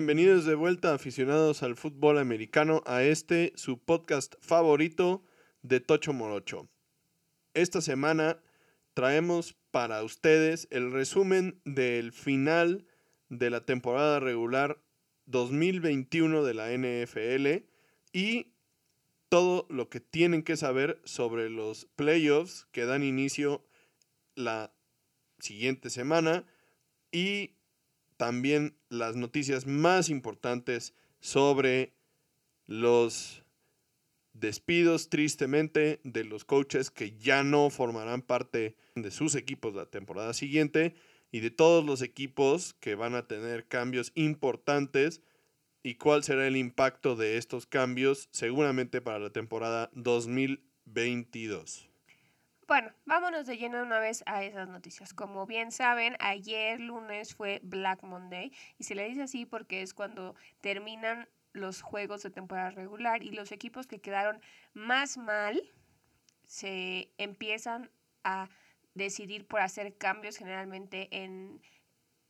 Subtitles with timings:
[0.00, 5.22] Bienvenidos de vuelta aficionados al fútbol americano a este su podcast favorito
[5.60, 6.70] de Tocho Morocho.
[7.52, 8.42] Esta semana
[8.94, 12.86] traemos para ustedes el resumen del final
[13.28, 14.82] de la temporada regular
[15.26, 17.66] 2021 de la NFL
[18.10, 18.54] y
[19.28, 23.66] todo lo que tienen que saber sobre los playoffs que dan inicio
[24.34, 24.74] la
[25.40, 26.46] siguiente semana
[27.12, 27.59] y
[28.20, 31.94] también las noticias más importantes sobre
[32.66, 33.42] los
[34.34, 40.34] despidos tristemente de los coaches que ya no formarán parte de sus equipos la temporada
[40.34, 40.94] siguiente
[41.32, 45.22] y de todos los equipos que van a tener cambios importantes
[45.82, 51.89] y cuál será el impacto de estos cambios seguramente para la temporada 2022.
[52.70, 55.12] Bueno, vámonos de lleno una vez a esas noticias.
[55.12, 59.92] Como bien saben, ayer lunes fue Black Monday y se le dice así porque es
[59.92, 64.40] cuando terminan los juegos de temporada regular y los equipos que quedaron
[64.72, 65.60] más mal
[66.44, 67.90] se empiezan
[68.22, 68.48] a
[68.94, 71.60] decidir por hacer cambios generalmente en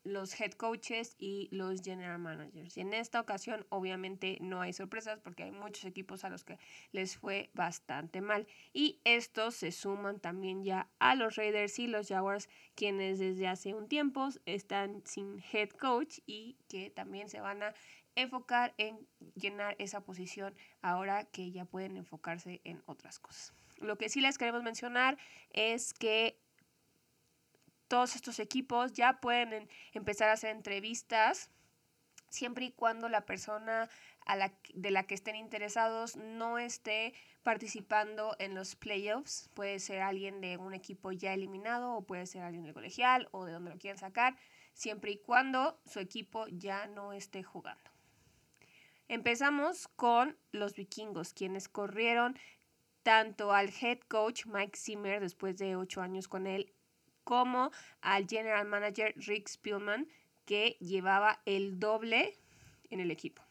[0.04, 2.76] los head coaches y los general managers.
[2.76, 6.58] Y en esta ocasión obviamente no hay sorpresas porque hay muchos equipos a los que
[6.92, 8.46] les fue bastante mal.
[8.72, 13.74] Y estos se suman también ya a los Raiders y los Jaguars, quienes desde hace
[13.74, 17.74] un tiempo están sin head coach y que también se van a
[18.16, 23.52] enfocar en llenar esa posición ahora que ya pueden enfocarse en otras cosas.
[23.78, 25.16] Lo que sí les queremos mencionar
[25.52, 26.38] es que
[27.90, 31.50] todos estos equipos ya pueden empezar a hacer entrevistas
[32.28, 33.90] siempre y cuando la persona
[34.74, 39.50] de la que estén interesados no esté participando en los playoffs.
[39.54, 43.44] Puede ser alguien de un equipo ya eliminado o puede ser alguien del colegial o
[43.44, 44.36] de donde lo quieran sacar,
[44.72, 47.90] siempre y cuando su equipo ya no esté jugando.
[49.08, 52.38] Empezamos con los vikingos, quienes corrieron
[53.02, 56.72] tanto al head coach Mike Zimmer después de ocho años con él
[57.24, 57.70] como
[58.00, 60.08] al general manager Rick Spielman,
[60.44, 62.38] que llevaba el doble
[62.90, 63.42] en el equipo.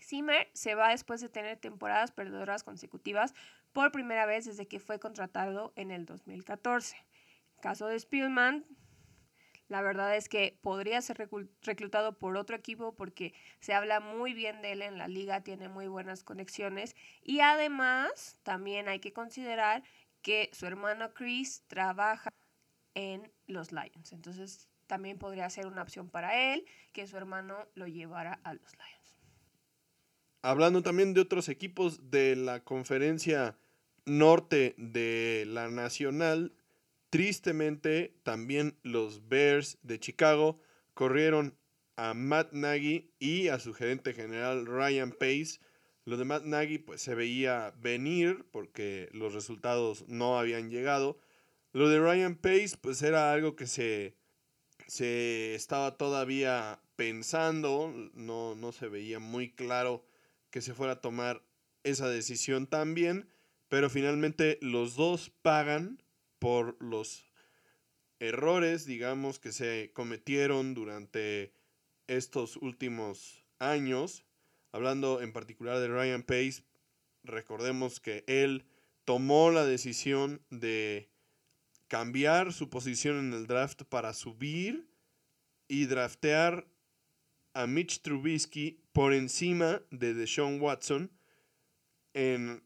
[0.00, 3.34] Zimmer se va después de tener temporadas perdedoras consecutivas
[3.72, 6.96] por primera vez desde que fue contratado en el 2014.
[7.60, 8.64] caso de Spielman,
[9.68, 11.28] la verdad es que podría ser
[11.62, 15.68] reclutado por otro equipo porque se habla muy bien de él en la liga, tiene
[15.68, 19.82] muy buenas conexiones y además también hay que considerar
[20.22, 22.30] que su hermano Chris trabaja
[22.94, 24.12] en los Lions.
[24.12, 28.72] Entonces también podría ser una opción para él que su hermano lo llevara a los
[28.72, 28.98] Lions.
[30.42, 33.56] Hablando también de otros equipos de la conferencia
[34.06, 36.54] norte de la nacional,
[37.10, 40.60] tristemente también los Bears de Chicago
[40.94, 41.56] corrieron
[41.96, 45.60] a Matt Nagy y a su gerente general Ryan Pace.
[46.04, 51.18] Lo de Matt Nagy pues se veía venir porque los resultados no habían llegado
[51.78, 54.16] lo de Ryan Pace, pues era algo que se,
[54.88, 60.04] se estaba todavía pensando, no, no se veía muy claro
[60.50, 61.40] que se fuera a tomar
[61.84, 63.28] esa decisión también,
[63.68, 66.02] pero finalmente los dos pagan
[66.40, 67.24] por los
[68.18, 71.54] errores, digamos, que se cometieron durante
[72.08, 74.24] estos últimos años.
[74.72, 76.64] Hablando en particular de Ryan Pace,
[77.22, 78.66] recordemos que él
[79.04, 81.08] tomó la decisión de
[81.88, 84.86] cambiar su posición en el draft para subir
[85.66, 86.66] y draftear
[87.54, 91.10] a Mitch Trubisky por encima de Deshaun Watson
[92.14, 92.62] en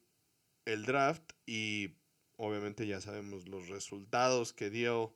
[0.64, 1.94] el draft y
[2.36, 5.14] obviamente ya sabemos los resultados que dio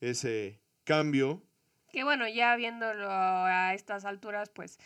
[0.00, 1.42] ese cambio.
[1.92, 4.78] Que bueno, ya viéndolo a estas alturas, pues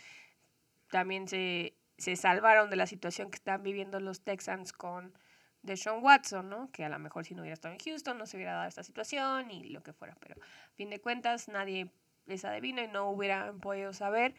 [0.89, 5.13] también se, se salvaron de la situación que están viviendo los Texans con
[5.63, 6.71] de Sean Watson, ¿no?
[6.71, 8.83] Que a lo mejor si no hubiera estado en Houston no se hubiera dado esta
[8.83, 11.91] situación y lo que fuera, pero a fin de cuentas nadie
[12.25, 14.35] les adivina y no hubieran podido saber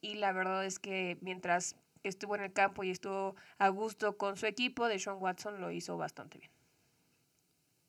[0.00, 4.36] y la verdad es que mientras estuvo en el campo y estuvo a gusto con
[4.36, 6.50] su equipo, de Sean Watson lo hizo bastante bien.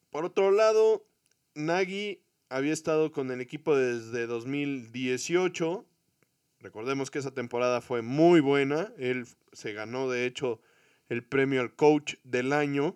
[0.09, 1.05] Por otro lado,
[1.55, 5.85] Nagy había estado con el equipo desde 2018.
[6.61, 8.93] Recordemos que esa temporada fue muy buena.
[8.97, 10.61] Él se ganó, de hecho,
[11.09, 12.95] el premio al coach del año,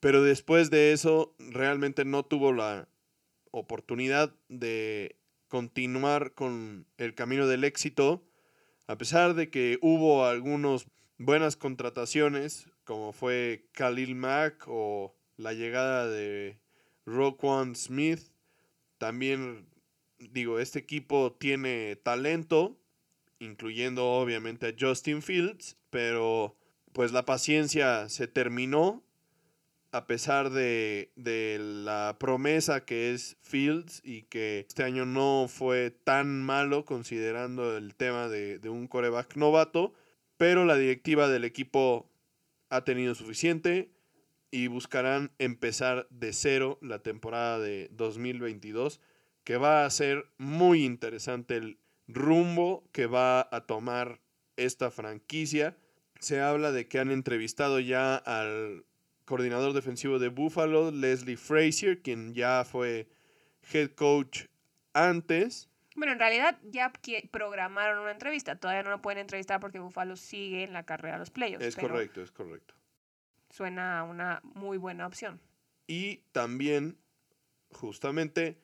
[0.00, 2.88] pero después de eso realmente no tuvo la
[3.50, 5.16] oportunidad de
[5.48, 8.26] continuar con el camino del éxito,
[8.86, 10.86] a pesar de que hubo algunas
[11.18, 16.58] buenas contrataciones, como fue Khalil Mack o la llegada de
[17.04, 18.20] Roquan Smith.
[18.98, 19.68] También,
[20.18, 22.78] digo, este equipo tiene talento
[23.38, 26.56] incluyendo obviamente a Justin Fields, pero
[26.96, 29.04] pues la paciencia se terminó
[29.92, 36.42] a pesar de, la promesa que es Fields y que este año no fue tan
[36.42, 39.92] malo considerando el tema de, de un coreback novato,
[40.38, 42.10] pero la directiva del equipo
[42.70, 43.90] ha tenido suficiente
[44.50, 49.02] y buscarán empezar de cero la temporada de 2022,
[49.44, 51.78] que va a ser muy interesante el
[52.08, 54.22] rumbo que va a tomar
[54.56, 55.76] esta franquicia.
[56.20, 58.84] Se habla de que han entrevistado ya al
[59.24, 63.08] coordinador defensivo de Buffalo, Leslie Frazier, quien ya fue
[63.72, 64.46] head coach
[64.92, 65.68] antes.
[65.96, 66.92] Bueno, en realidad ya
[67.30, 68.56] programaron una entrevista.
[68.56, 71.64] Todavía no lo pueden entrevistar porque Buffalo sigue en la carrera de los playoffs.
[71.64, 72.74] Es correcto, es correcto.
[73.50, 75.40] Suena una muy buena opción.
[75.86, 76.98] Y también,
[77.70, 78.58] justamente,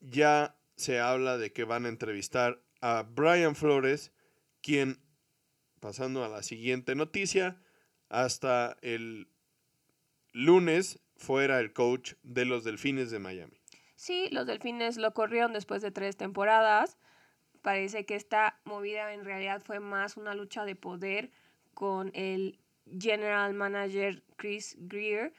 [0.00, 4.12] ya se habla de que van a entrevistar a Brian Flores,
[4.62, 5.00] quien,
[5.86, 7.62] pasando a la siguiente noticia,
[8.08, 9.28] hasta el
[10.32, 13.60] lunes fuera el coach de los Delfines de Miami.
[13.94, 16.98] Sí, los Delfines lo corrieron después de tres temporadas.
[17.62, 21.30] Parece que esta movida en realidad fue más una lucha de poder
[21.72, 22.58] con el
[22.98, 25.32] general manager Chris Greer,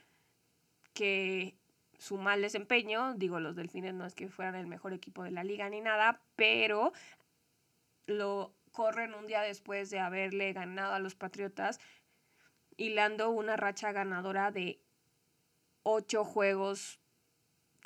[0.93, 1.57] que
[1.97, 5.43] su mal desempeño, digo, los Delfines no es que fueran el mejor equipo de la
[5.43, 6.93] liga ni nada, pero
[8.05, 11.79] lo corren un día después de haberle ganado a los Patriotas,
[12.77, 14.79] hilando una racha ganadora de
[15.83, 16.99] ocho juegos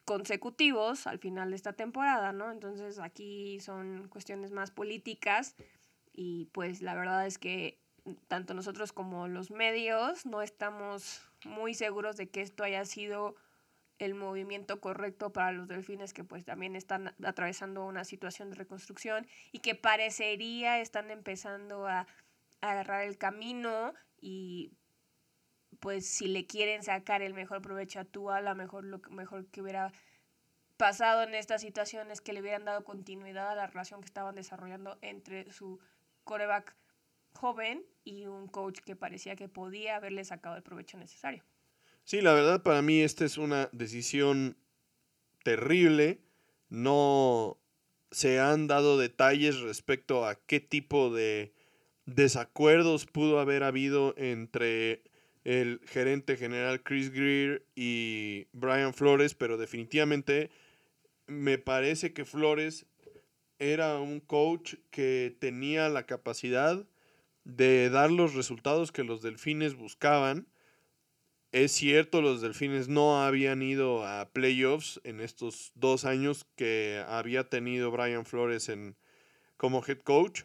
[0.05, 2.51] consecutivos al final de esta temporada, ¿no?
[2.51, 5.55] Entonces aquí son cuestiones más políticas
[6.13, 7.79] y pues la verdad es que
[8.27, 13.35] tanto nosotros como los medios no estamos muy seguros de que esto haya sido
[14.01, 19.27] el movimiento correcto para los delfines que pues también están atravesando una situación de reconstrucción
[19.51, 22.07] y que parecería están empezando a,
[22.61, 24.71] agarrar el camino y
[25.79, 29.63] pues si le quieren sacar el mejor provecho a Tua, lo mejor, lo mejor que
[29.63, 29.91] hubiera
[30.77, 34.35] pasado en esta situación es que le hubieran dado continuidad a la relación que estaban
[34.35, 35.79] desarrollando entre su
[36.23, 36.75] coreback
[37.33, 41.43] joven y un coach que parecía que podía haberle sacado el provecho necesario.
[42.03, 44.57] Sí, la verdad para mí esta es una decisión
[45.43, 46.19] terrible.
[46.69, 47.57] No
[48.11, 51.53] se han dado detalles respecto a qué tipo de
[52.05, 55.03] desacuerdos pudo haber habido entre
[55.43, 60.51] el gerente general Chris Greer y Brian Flores, pero definitivamente
[61.27, 62.85] me parece que Flores
[63.59, 66.85] era un coach que tenía la capacidad
[67.43, 70.47] de dar los resultados que los delfines buscaban.
[71.51, 77.49] Es cierto, los delfines no habían ido a playoffs en estos dos años que había
[77.49, 78.95] tenido Brian Flores en,
[79.57, 80.43] como head coach,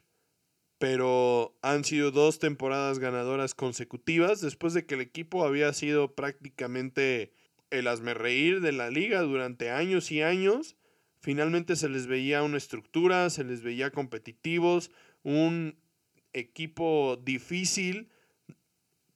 [0.79, 7.33] pero han sido dos temporadas ganadoras consecutivas después de que el equipo había sido prácticamente
[7.71, 7.87] el
[8.17, 10.77] reír de la liga durante años y años.
[11.21, 14.91] Finalmente se les veía una estructura, se les veía competitivos,
[15.23, 15.79] un
[16.33, 18.11] equipo difícil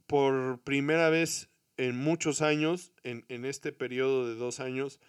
[0.07, 1.50] por primera vez
[1.81, 5.01] en muchos años, en, en este periodo de dos años,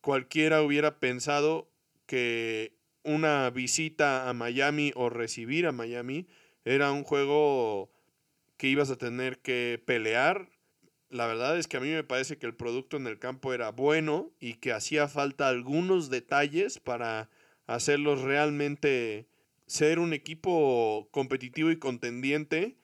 [0.00, 1.70] cualquiera hubiera pensado
[2.06, 2.74] que
[3.04, 6.26] una visita a Miami o recibir a Miami
[6.64, 7.88] era un juego
[8.56, 10.50] que ibas a tener que pelear.
[11.08, 13.70] La verdad es que a mí me parece que el producto en el campo era
[13.70, 17.30] bueno y que hacía falta algunos detalles para
[17.68, 19.28] hacerlos realmente
[19.66, 22.79] ser un equipo competitivo y contendiente.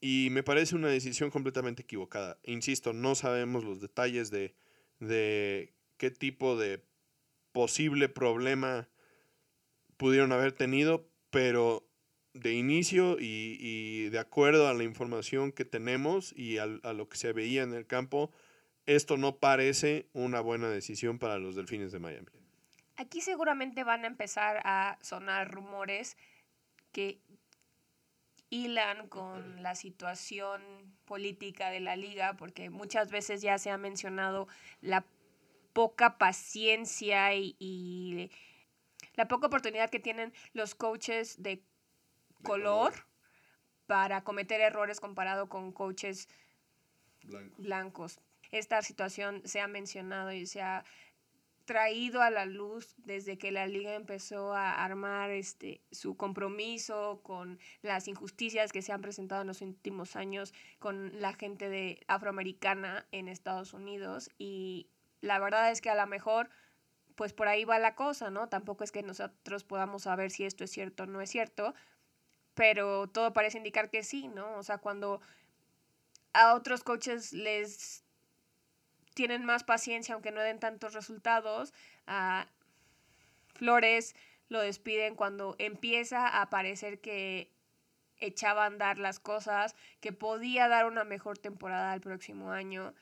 [0.00, 2.38] Y me parece una decisión completamente equivocada.
[2.44, 4.54] Insisto, no sabemos los detalles de,
[5.00, 6.84] de qué tipo de
[7.52, 8.88] posible problema
[9.96, 11.88] pudieron haber tenido, pero
[12.32, 17.32] de inicio y, de acuerdo a la información que tenemos y a, lo que se
[17.32, 18.30] veía en el campo,
[18.86, 22.28] esto no parece una buena decisión para los Delfines de Miami.
[22.96, 26.16] Aquí seguramente van a empezar a sonar rumores
[26.92, 27.20] que
[28.50, 30.62] hilan con la situación
[31.04, 34.48] política de la liga, porque muchas veces ya se ha mencionado
[34.80, 35.04] la
[35.72, 38.30] poca paciencia y
[39.14, 41.62] la poca oportunidad que tienen los coaches de,
[42.42, 42.92] color,
[43.86, 46.28] para cometer errores comparado con coaches
[47.56, 48.20] blancos.
[48.50, 50.84] Esta situación se ha mencionado y se ha
[51.68, 57.58] traído a la luz desde que la liga empezó a armar este su compromiso con
[57.82, 63.06] las injusticias que se han presentado en los últimos años con la gente de afroamericana
[63.12, 64.88] en Estados Unidos y
[65.20, 66.48] la verdad es que a lo mejor
[67.16, 68.48] pues por ahí va la cosa, ¿no?
[68.48, 71.74] Tampoco es que nosotros podamos saber si esto es cierto o no es cierto,
[72.54, 74.56] pero todo parece indicar que sí, ¿no?
[74.56, 75.20] O sea, cuando
[76.32, 78.04] a otros coaches les
[79.18, 81.74] tienen más paciencia aunque no den tantos resultados,
[82.06, 82.46] a
[83.52, 84.14] Flores
[84.48, 87.50] lo despiden cuando empieza a parecer que
[88.20, 92.94] echaba a andar las cosas, que podía dar una mejor temporada el próximo año.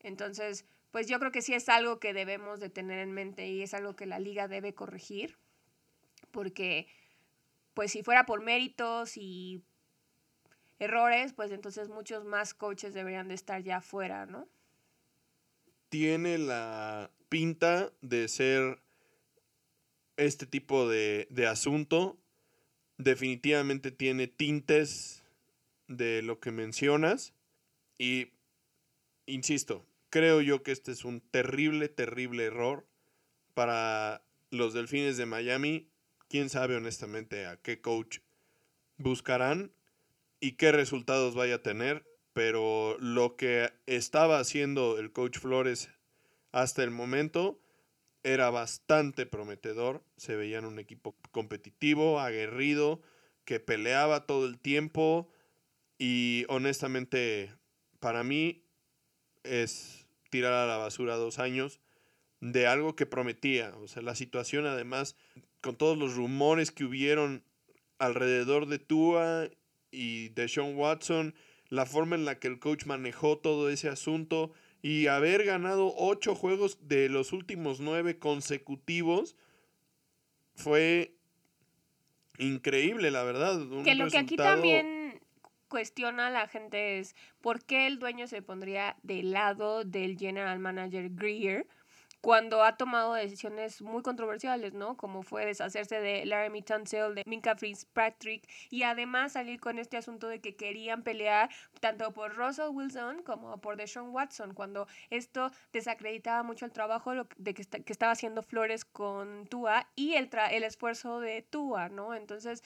[0.00, 3.62] Entonces, pues yo creo que sí es algo que debemos de tener en mente y
[3.62, 5.38] es algo que la liga debe corregir,
[6.32, 6.86] porque
[7.72, 9.62] pues si fuera por méritos y
[10.78, 14.46] errores, pues entonces muchos más coaches deberían de estar ya afuera, ¿no?
[15.92, 18.78] Tiene la pinta de ser
[20.16, 22.16] este tipo de, de asunto.
[22.96, 25.22] Definitivamente tiene tintes
[25.88, 27.34] de lo que mencionas.
[27.98, 28.30] Y,
[29.26, 32.86] insisto, Creo yo que este es un terrible, terrible error
[33.54, 35.88] para los Delfines de Miami.
[36.28, 38.18] Quién sabe honestamente a qué coach
[38.98, 39.72] buscarán
[40.38, 42.04] y qué resultados vaya a tener.
[42.32, 45.90] Pero lo que estaba haciendo el coach Flores
[46.50, 47.60] hasta el momento
[48.22, 50.02] era bastante prometedor.
[50.16, 53.02] Se veía en un equipo competitivo, aguerrido,
[53.44, 55.28] que peleaba todo el tiempo.
[55.98, 57.54] Y honestamente,
[58.00, 58.64] para mí
[59.42, 61.80] es tirar a la basura dos años
[62.40, 63.74] de algo que prometía.
[63.76, 65.16] O sea, la situación además,
[65.60, 67.44] con todos los rumores que hubieron
[67.98, 69.48] alrededor de Tua
[69.90, 71.34] y de Sean Watson,
[71.72, 74.52] la forma en la que el coach manejó todo ese asunto
[74.82, 79.36] y haber ganado ocho juegos de los últimos nueve consecutivos
[80.54, 81.14] fue
[82.36, 83.58] increíble, la verdad.
[83.84, 85.18] que lo que aquí también
[85.68, 91.08] cuestiona la gente es por qué el dueño se pondría del lado del general manager
[91.08, 91.66] Greer
[92.22, 94.96] cuando ha tomado decisiones muy controversiales, ¿no?
[94.96, 100.28] Como fue deshacerse de Laramie Tunsil, de Minka Fitzpatrick y además salir con este asunto
[100.28, 101.50] de que querían pelear
[101.80, 107.54] tanto por Russell Wilson como por Deshaun Watson, cuando esto desacreditaba mucho el trabajo de
[107.54, 112.14] que, que estaba haciendo Flores con Tua y el, el esfuerzo de Tua, ¿no?
[112.14, 112.62] Entonces,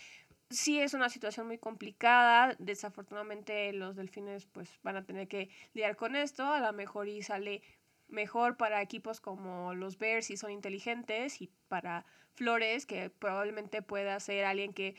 [0.50, 2.54] sí es una situación muy complicada.
[2.58, 6.44] Desafortunadamente los delfines pues van a tener que lidiar con esto.
[6.44, 7.62] A lo mejor y sale
[8.08, 14.18] mejor para equipos como los Bears si son inteligentes y para Flores que probablemente pueda
[14.20, 14.94] ser alguien que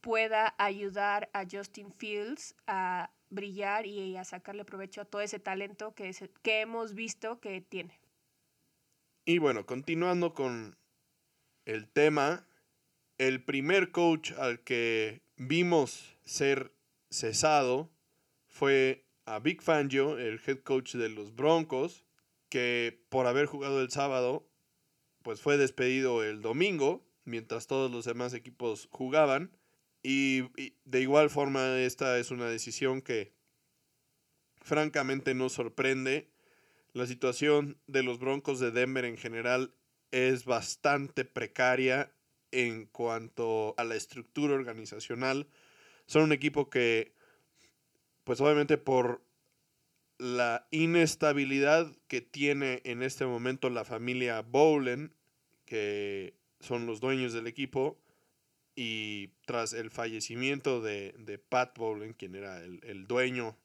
[0.00, 5.94] pueda ayudar a Justin Fields a brillar y a sacarle provecho a todo ese talento
[5.94, 7.98] que, que hemos visto que tiene.
[9.24, 10.76] Y bueno, continuando con
[11.64, 12.46] el tema,
[13.18, 16.72] el primer coach al que vimos ser
[17.10, 17.90] cesado
[18.48, 22.04] fue a Big Fangio, el head coach de los Broncos,
[22.52, 24.46] que por haber jugado el sábado,
[25.22, 29.56] pues fue despedido el domingo, mientras todos los demás equipos jugaban.
[30.02, 30.42] Y,
[30.84, 33.32] de igual forma, esta es una decisión que
[34.60, 36.28] francamente no sorprende.
[36.92, 39.74] La situación de los Broncos de Denver en general
[40.10, 42.12] es bastante precaria
[42.50, 45.48] en cuanto a la estructura organizacional.
[46.04, 47.14] Son un equipo que,
[48.24, 49.24] pues obviamente por
[50.22, 55.12] la inestabilidad que tiene en este momento la familia Bowlen,
[55.64, 57.98] que son los dueños del equipo,
[58.76, 63.58] y tras el fallecimiento de, Pat Bowlen, quien era el, el dueño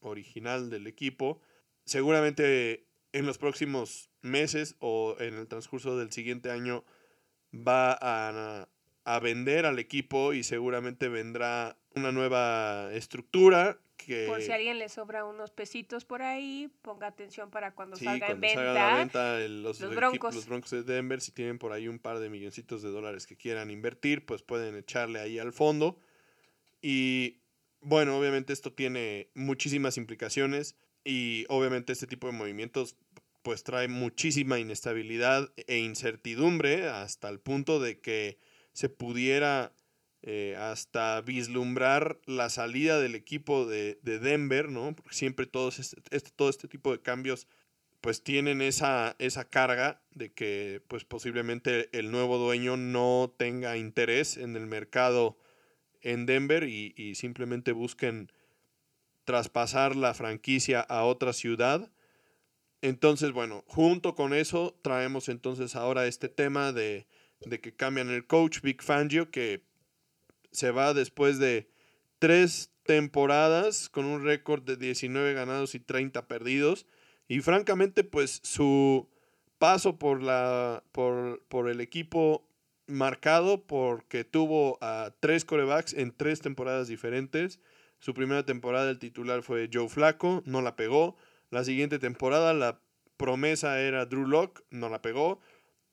[0.00, 1.42] original del equipo,
[1.84, 6.84] seguramente en los próximos meses o en el transcurso del siguiente año
[7.52, 8.66] va a,
[9.04, 14.26] a vender al equipo y seguramente vendrá una nueva estructura que...
[14.26, 18.28] Por si a alguien le sobra unos pesitos por ahí, ponga atención para cuando salga
[18.28, 18.64] en venta.
[18.64, 20.34] Salga la venta los, los, broncos.
[20.34, 23.36] los Broncos de Denver, si tienen por ahí un par de milloncitos de dólares que
[23.36, 25.98] quieran invertir, pues pueden echarle ahí al fondo.
[26.80, 27.42] Y
[27.80, 32.96] bueno, obviamente esto tiene muchísimas implicaciones y obviamente este tipo de movimientos
[33.42, 38.38] pues trae muchísima inestabilidad e incertidumbre hasta el punto de que
[38.72, 39.72] se pudiera
[40.30, 44.94] eh, hasta vislumbrar la salida del equipo de, Denver, ¿no?
[44.94, 47.48] Porque siempre todos este, este, todo este tipo de cambios
[48.00, 54.36] pues tienen esa, esa carga de que pues posiblemente el nuevo dueño no tenga interés
[54.36, 55.38] en el mercado
[56.02, 58.30] en Denver y, y simplemente busquen
[59.24, 61.90] traspasar la franquicia a otra ciudad
[62.80, 67.06] entonces, bueno, junto con eso traemos entonces ahora este tema de,
[67.40, 69.64] que cambian el coach Big Fangio, que
[70.52, 71.70] se va después de
[72.18, 76.86] tres temporadas con un récord de 19 ganados y 30 perdidos.
[77.28, 79.08] Y francamente, pues su
[79.58, 82.48] paso por, la, por, por el equipo
[82.86, 87.60] marcado porque tuvo a tres corebacks en tres temporadas diferentes.
[87.98, 91.16] Su primera temporada el titular fue Joe Flaco, no la pegó.
[91.50, 92.80] La siguiente temporada la
[93.16, 95.40] promesa era Drew Locke, no la pegó.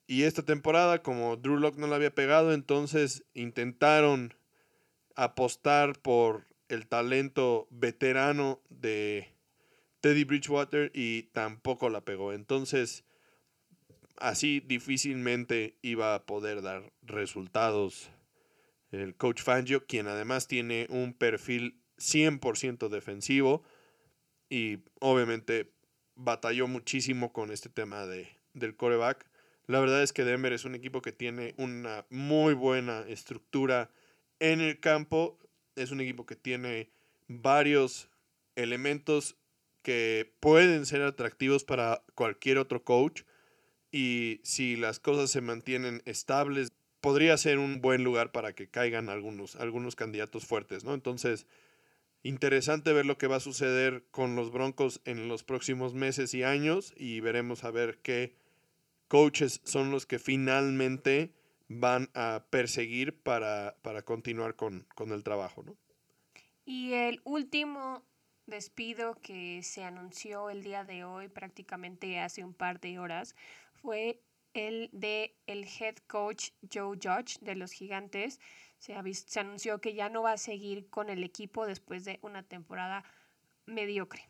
[0.06, 4.34] Y esta temporada, como Drew Locke no la había pegado, entonces intentaron
[5.16, 9.32] apostar por el talento veterano de
[10.00, 12.32] Teddy Bridgewater y tampoco la pegó.
[12.32, 13.04] Entonces,
[14.16, 18.10] así difícilmente iba a poder dar resultados
[18.92, 23.62] el coach Fangio, quien además tiene un perfil 100% defensivo
[24.48, 25.72] y obviamente
[26.14, 29.28] batalló muchísimo con este tema de, del coreback.
[29.66, 33.90] La verdad es que Denver es un equipo que tiene una muy buena estructura
[34.40, 35.38] en el campo.
[35.74, 36.90] Es un equipo que tiene
[37.28, 38.08] varios
[38.54, 39.36] elementos
[39.82, 43.22] que pueden ser atractivos para cualquier otro coach
[43.92, 49.08] y si las cosas se mantienen estables, podría ser un buen lugar para que caigan
[49.08, 50.92] algunos, algunos candidatos fuertes, ¿no?
[50.92, 51.46] Entonces,
[52.24, 56.42] interesante ver lo que va a suceder con los Broncos en los próximos meses y
[56.42, 58.34] años y veremos a ver qué
[59.06, 61.32] coaches son los que finalmente
[61.68, 65.76] van a perseguir para, para continuar con, con el trabajo, ¿no?
[66.64, 68.04] Y el último
[68.46, 73.34] despido que se anunció el día de hoy, prácticamente hace un par de horas,
[73.74, 74.20] fue
[74.54, 78.40] el de el head coach Joe Judge de los Gigantes.
[78.78, 82.42] Se, se anunció que ya no va a seguir con el equipo después de una
[82.42, 83.04] temporada
[83.66, 84.28] mediocre.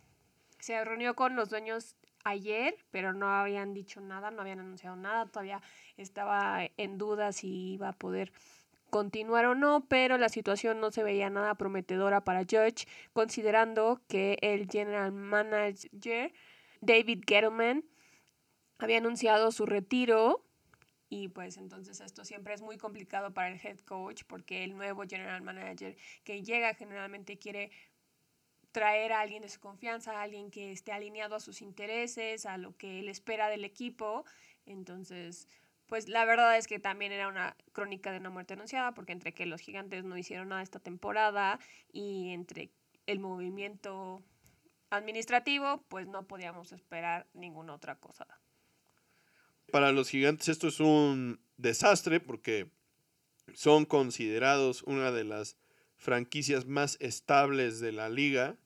[0.58, 1.96] Se reunió con los dueños
[2.26, 5.62] ayer, pero no habían dicho nada, no habían anunciado nada, todavía
[5.96, 8.32] estaba en duda si iba a poder
[8.90, 14.38] continuar o no, pero la situación no se veía nada prometedora para Judge, considerando que
[14.42, 16.32] el general manager
[16.80, 17.84] David Gettleman
[18.78, 20.42] había anunciado su retiro
[21.08, 25.04] y pues entonces esto siempre es muy complicado para el head coach porque el nuevo
[25.08, 27.70] general manager que llega generalmente quiere
[28.76, 32.58] traer a alguien de su confianza, a alguien que esté alineado a sus intereses, a
[32.58, 34.26] lo que él espera del equipo.
[34.66, 35.48] Entonces,
[35.86, 39.32] pues la verdad es que también era una crónica de una muerte anunciada, porque entre
[39.32, 41.58] que los gigantes no hicieron nada esta temporada
[41.90, 42.68] y entre
[43.06, 44.22] el movimiento
[44.90, 48.26] administrativo, pues no podíamos esperar ninguna otra cosa.
[49.72, 52.70] Para los gigantes esto es un desastre porque
[53.54, 55.56] son considerados una de las
[55.96, 58.58] franquicias más estables de la liga,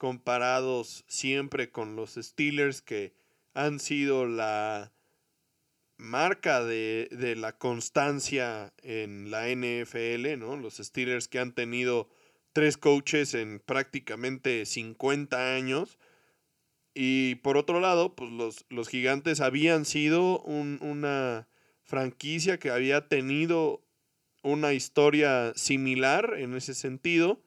[0.00, 3.12] comparados siempre con los Steelers que
[3.52, 4.94] han sido la
[5.98, 10.56] marca de, de, la constancia en la NFL, ¿no?
[10.56, 12.08] Los Steelers que han tenido
[12.54, 15.98] tres coaches en prácticamente 50 años
[16.94, 21.46] y por otro lado, pues los, los gigantes habían sido una
[21.82, 23.82] franquicia que había tenido
[24.42, 27.42] una historia similar en ese sentido,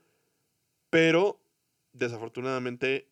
[0.90, 1.43] pero
[1.94, 3.10] desafortunadamente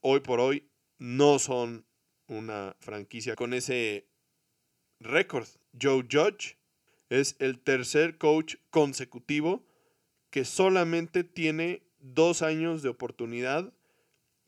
[0.00, 1.86] hoy por hoy no son
[2.26, 4.08] una franquicia con ese
[5.00, 5.46] récord.
[5.80, 6.56] Joe Judge
[7.10, 9.66] es el tercer coach consecutivo
[10.30, 13.72] que solamente tiene dos años de oportunidad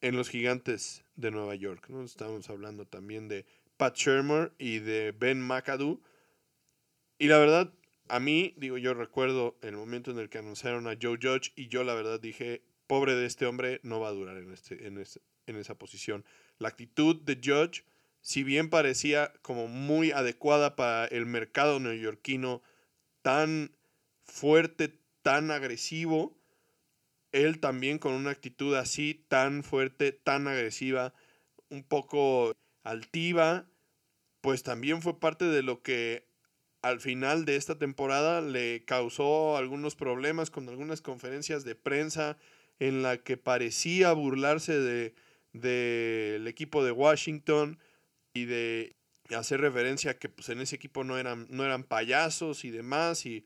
[0.01, 1.89] en los gigantes de Nueva York.
[1.89, 2.03] ¿no?
[2.05, 6.01] Estamos hablando también de Pat Shermer y de Ben McAdoo.
[7.19, 7.73] Y la verdad,
[8.09, 11.69] a mí, digo, yo recuerdo el momento en el que anunciaron a Joe Judge y
[11.69, 15.03] yo la verdad dije, pobre de este hombre, no va a durar en, este, en,
[15.47, 16.25] en esa posición.
[16.59, 17.85] La actitud de Judge,
[18.21, 22.63] si bien parecía como muy adecuada para el mercado neoyorquino,
[23.23, 23.73] tan
[24.23, 26.39] fuerte, tan agresivo,
[27.33, 31.13] él también con una actitud así tan fuerte, tan agresiva,
[31.69, 33.69] un poco altiva,
[34.41, 36.27] pues también fue parte de lo que
[36.83, 42.39] al final de esta temporada le causó algunos problemas con algunas conferencias de prensa
[42.79, 45.15] en la que parecía burlarse de
[45.61, 47.79] del equipo de Washington
[48.35, 48.97] y de
[49.37, 53.27] hacer referencia a que pues en ese equipo no eran, no eran payasos y demás
[53.27, 53.45] y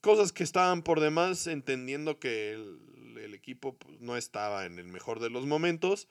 [0.00, 4.86] cosas que estaban por demás entendiendo que el, el equipo pues, no estaba en el
[4.86, 6.08] mejor de los momentos.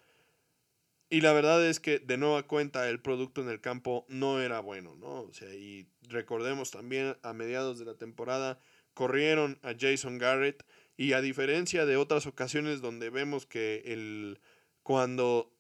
[1.10, 4.62] Y la verdad es que de nueva cuenta el producto en el campo no era
[4.62, 5.24] bueno, ¿no?
[5.24, 8.60] O sea, y recordemos también a mediados de la temporada
[8.94, 10.66] corrieron a Jason Garrett
[11.02, 14.40] y a diferencia de otras ocasiones donde vemos que el
[14.84, 15.52] cuando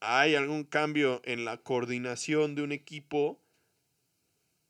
[0.00, 3.40] hay algún cambio en la coordinación de un equipo,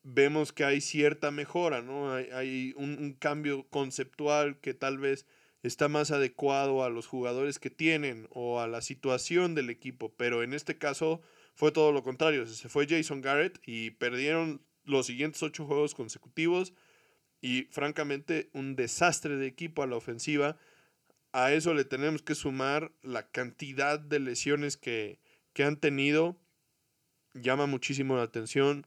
[0.02, 2.12] vemos que hay cierta mejora, ¿no?
[2.12, 5.24] Hay, hay un, un, cambio conceptual que tal vez
[5.62, 10.42] está más adecuado a los jugadores que tienen o a la situación del equipo, pero
[10.42, 11.22] en este caso
[11.54, 12.46] fue todo lo contrario.
[12.46, 16.74] Se fue Jason Garrett y perdieron los siguientes ocho juegos consecutivos
[17.42, 20.56] y francamente un desastre de equipo a la ofensiva.
[21.32, 25.18] A eso le tenemos que sumar la cantidad de lesiones que,
[25.52, 26.38] que han tenido.
[27.34, 28.86] Llama muchísimo la atención.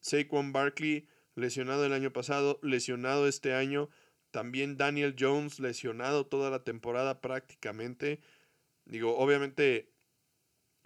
[0.00, 3.90] Saquon Barkley lesionado el año pasado, lesionado este año.
[4.30, 8.20] También Daniel Jones lesionado toda la temporada prácticamente.
[8.86, 9.92] Digo, obviamente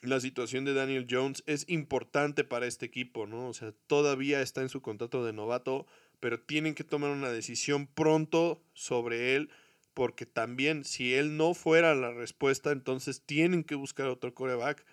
[0.03, 3.49] la situación de Daniel Jones es importante para este equipo, ¿no?
[3.49, 5.87] O sea, todavía está en su contrato de novato,
[6.21, 9.51] pero tienen que tomar una decisión pronto sobre él,
[9.95, 14.85] porque también si él no fuera la respuesta, entonces tienen que buscar otro coreback.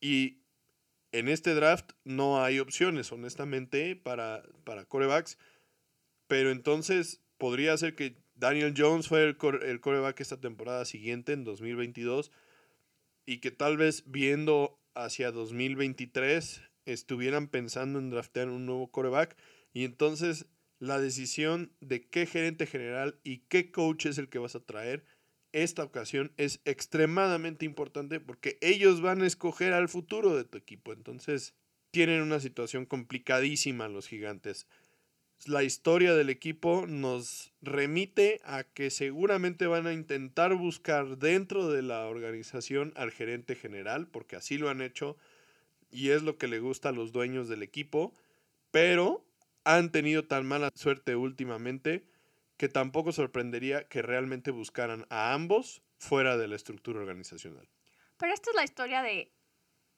[0.00, 0.42] Y
[1.12, 5.38] en este draft no hay opciones, honestamente, para, para corebacks.
[6.26, 11.44] Pero entonces podría ser que Daniel Jones fue el, el coreback esta temporada siguiente, en
[11.44, 12.30] 2022
[13.28, 19.36] y que tal vez viendo hacia 2023 estuvieran pensando en draftear un nuevo coreback
[19.74, 20.46] y entonces
[20.78, 25.04] la decisión de qué gerente general y qué coach es el que vas a traer
[25.52, 30.92] esta ocasión es extremadamente importante porque ellos van a escoger al futuro de tu equipo.
[30.92, 31.54] Entonces
[31.90, 34.66] tienen una situación complicadísima los gigantes
[35.46, 41.82] la historia del equipo nos remite a que seguramente van a intentar buscar dentro de
[41.82, 45.16] la organización al gerente general, porque así lo han hecho
[45.90, 48.14] y es lo que le gusta a los dueños del equipo,
[48.70, 49.24] pero
[49.68, 52.06] han tenido tan mala suerte últimamente
[52.56, 57.68] que tampoco sorprendería que realmente buscaran a ambos fuera de la estructura organizacional.
[58.16, 59.30] Pero esta es la historia de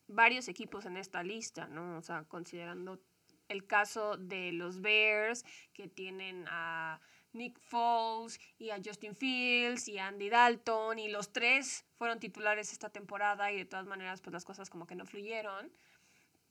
[0.09, 1.99] varios equipos en esta lista, ¿no?
[1.99, 3.01] O sea, considerando
[3.49, 7.01] el caso de los Bears, que tienen a
[7.33, 12.73] Nick Foles y a Justin Fields y a Andy Dalton, y los tres fueron titulares
[12.73, 15.71] esta temporada y de todas maneras pues las cosas como que no fluyeron.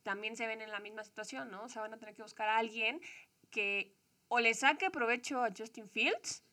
[0.09, 1.65] También se ven en la misma situación, ¿no?
[1.65, 2.99] O sea, van a tener que buscar a alguien
[3.51, 3.95] que
[4.27, 6.43] o le saque provecho a Justin Fields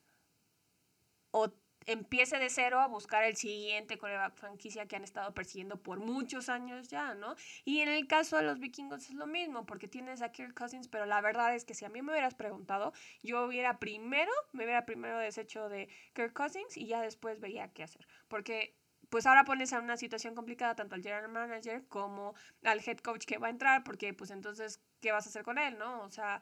[1.31, 1.51] o
[1.87, 6.49] empiece de cero a buscar el siguiente coreback franquicia que han estado persiguiendo por muchos
[6.49, 7.33] años ya, ¿no?
[7.65, 10.87] Y en el caso de los vikingos es lo mismo, porque tienes a Kirk Cousins,
[10.87, 12.93] pero la verdad es que si a mí me hubieras preguntado,
[13.23, 17.81] yo hubiera primero, me hubiera primero deshecho de Kirk Cousins y ya después veía qué
[17.81, 18.05] hacer.
[18.27, 18.77] Porque
[19.09, 23.25] pues ahora pones a una situación complicada tanto al general manager como al head coach
[23.25, 26.01] que va a entrar, porque pues entonces, ¿qué vas a hacer con él, no?
[26.01, 26.41] O sea,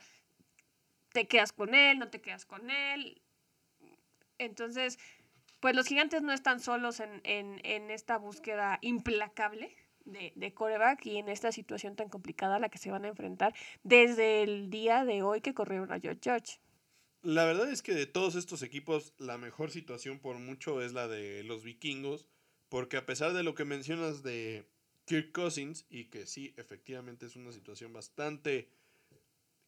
[1.11, 3.21] te quedas con él, no te quedas con él.
[4.37, 4.99] Entonces,
[5.59, 11.29] pues los gigantes no están solos en, esta búsqueda implacable de, de, coreback y en
[11.29, 15.23] esta situación tan complicada a la que se van a enfrentar desde el día de
[15.23, 16.59] hoy que corrieron a George George.
[17.25, 21.07] La verdad es que de todos estos equipos, la mejor situación por mucho es la
[21.07, 22.27] de los vikingos,
[22.69, 24.65] porque a pesar de lo que mencionas de
[25.05, 28.67] Kirk Cousins, y que sí, efectivamente es una situación bastante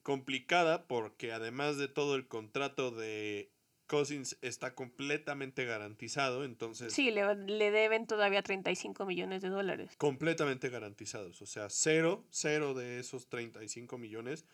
[0.03, 3.51] complicada, porque además de todo el contrato de
[3.87, 6.93] Cousins está completamente garantizado, entonces...
[6.93, 9.91] Sí, le, le, deben todavía 35 millones de dólares.
[9.97, 14.45] Completamente garantizados, o sea, cero, cero de esos 35 millones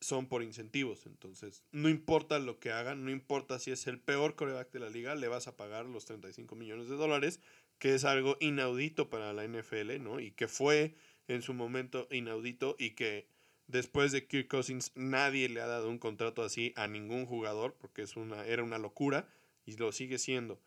[0.00, 4.34] son por incentivos, entonces no importa lo que hagan, no importa si es el peor
[4.34, 7.40] coreback de la liga, le vas a pagar los 35 millones de dólares,
[7.78, 10.20] que es algo inaudito para la NFL, ¿no?
[10.20, 10.94] Y que fue
[11.28, 13.28] en su momento inaudito y que
[13.70, 18.02] Después de Kirk Cousins, nadie le ha dado un contrato así a ningún jugador, porque
[18.02, 19.28] es una, era una locura
[19.64, 20.60] y lo sigue siendo.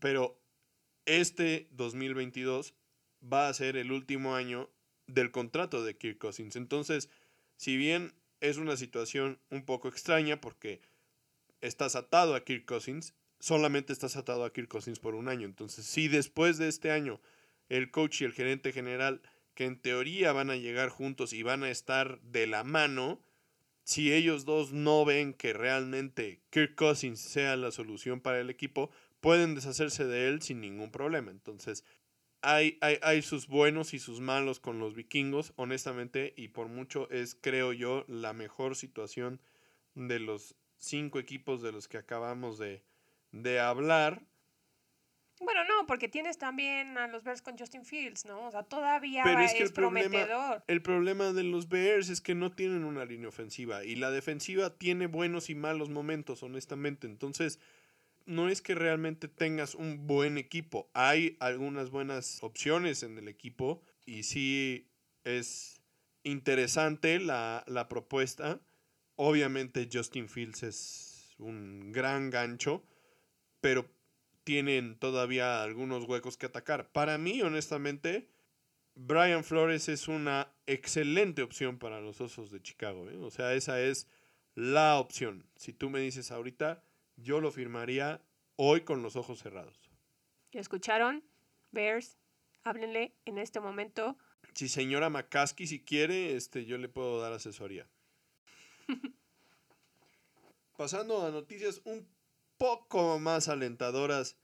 [0.00, 0.36] Pero
[1.04, 2.74] este 2022
[3.22, 4.68] va a ser el último año
[5.06, 6.56] del contrato de Kirk Cousins.
[6.56, 7.10] Entonces,
[7.56, 10.80] si bien es una situación un poco extraña porque
[11.60, 15.46] estás atado a Kirk Cousins, solamente estás atado a Kirk Cousins por un año.
[15.46, 17.20] Entonces, si después de este año
[17.68, 19.22] el coach y el gerente general
[19.54, 23.20] que en teoría van a llegar juntos y van a estar de la mano,
[23.84, 28.90] si ellos dos no ven que realmente Kirk Cousins sea la solución para el equipo,
[29.20, 31.30] pueden deshacerse de él sin ningún problema.
[31.30, 31.84] Entonces,
[32.42, 37.10] hay, hay, hay, sus buenos y sus malos con los vikingos, honestamente, y por mucho
[37.10, 39.40] es, creo yo, la mejor situación
[39.94, 42.82] de los cinco equipos de los que acabamos de,
[43.32, 44.22] de hablar.
[45.40, 48.46] Bueno, no, porque tienes también a los Bears con Justin Fields, ¿no?
[48.46, 50.28] O sea, todavía es, el prometedor.
[50.28, 54.10] Problema, el problema de los Bears es que no tienen una línea ofensiva y la
[54.10, 57.06] defensiva tiene buenos y malos momentos, honestamente.
[57.06, 57.58] Entonces,
[58.30, 60.88] no es que realmente tengas un buen equipo.
[60.94, 64.88] Hay algunas buenas opciones en el equipo y sí
[65.24, 65.82] es
[66.22, 68.60] interesante la, la propuesta.
[69.16, 72.84] Obviamente Justin Fields es un gran gancho,
[73.60, 73.90] pero
[74.44, 76.92] tienen todavía algunos huecos que atacar.
[76.92, 78.30] Para mí, honestamente,
[78.94, 83.10] Brian Flores es una excelente opción para los Osos de Chicago.
[83.10, 83.16] ¿eh?
[83.16, 84.06] O sea, esa es
[84.54, 85.46] la opción.
[85.56, 86.84] Si tú me dices ahorita,
[87.22, 88.22] yo lo firmaría
[88.56, 89.90] hoy con los ojos cerrados.
[90.52, 91.24] ¿Ya escucharon?
[91.70, 92.18] Bears,
[92.64, 94.16] háblenle en este momento.
[94.54, 97.86] Si señora McCaskey, si quiere, este, yo le puedo dar asesoría.
[100.76, 102.08] Pasando a noticias un
[102.58, 104.36] poco más alentadoras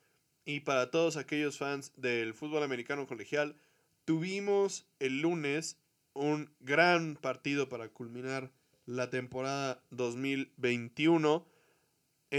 [0.45, 3.57] y para todos aquellos fans del fútbol americano colegial,
[4.05, 5.79] tuvimos el lunes
[6.15, 8.53] un gran partido para culminar
[8.87, 11.47] la temporada 2021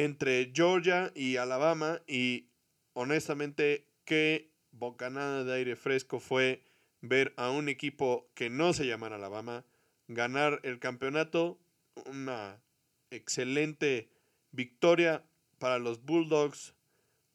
[0.04, 2.46] entre Georgia y Alabama y
[2.94, 6.62] honestamente qué bocanada de aire fresco fue
[7.02, 9.66] ver a un equipo que no se llama Alabama
[10.08, 11.60] ganar el campeonato,
[12.06, 12.62] una
[13.10, 14.12] excelente
[14.52, 15.24] victoria
[15.58, 16.76] para los Bulldogs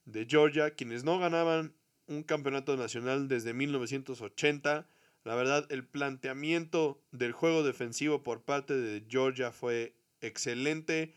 [0.05, 1.73] de Georgia, quienes no ganaban
[2.07, 4.87] un campeonato nacional desde 1980.
[5.25, 11.13] La verdad, el planteamiento del juego defensivo por parte de Georgia fue excelente.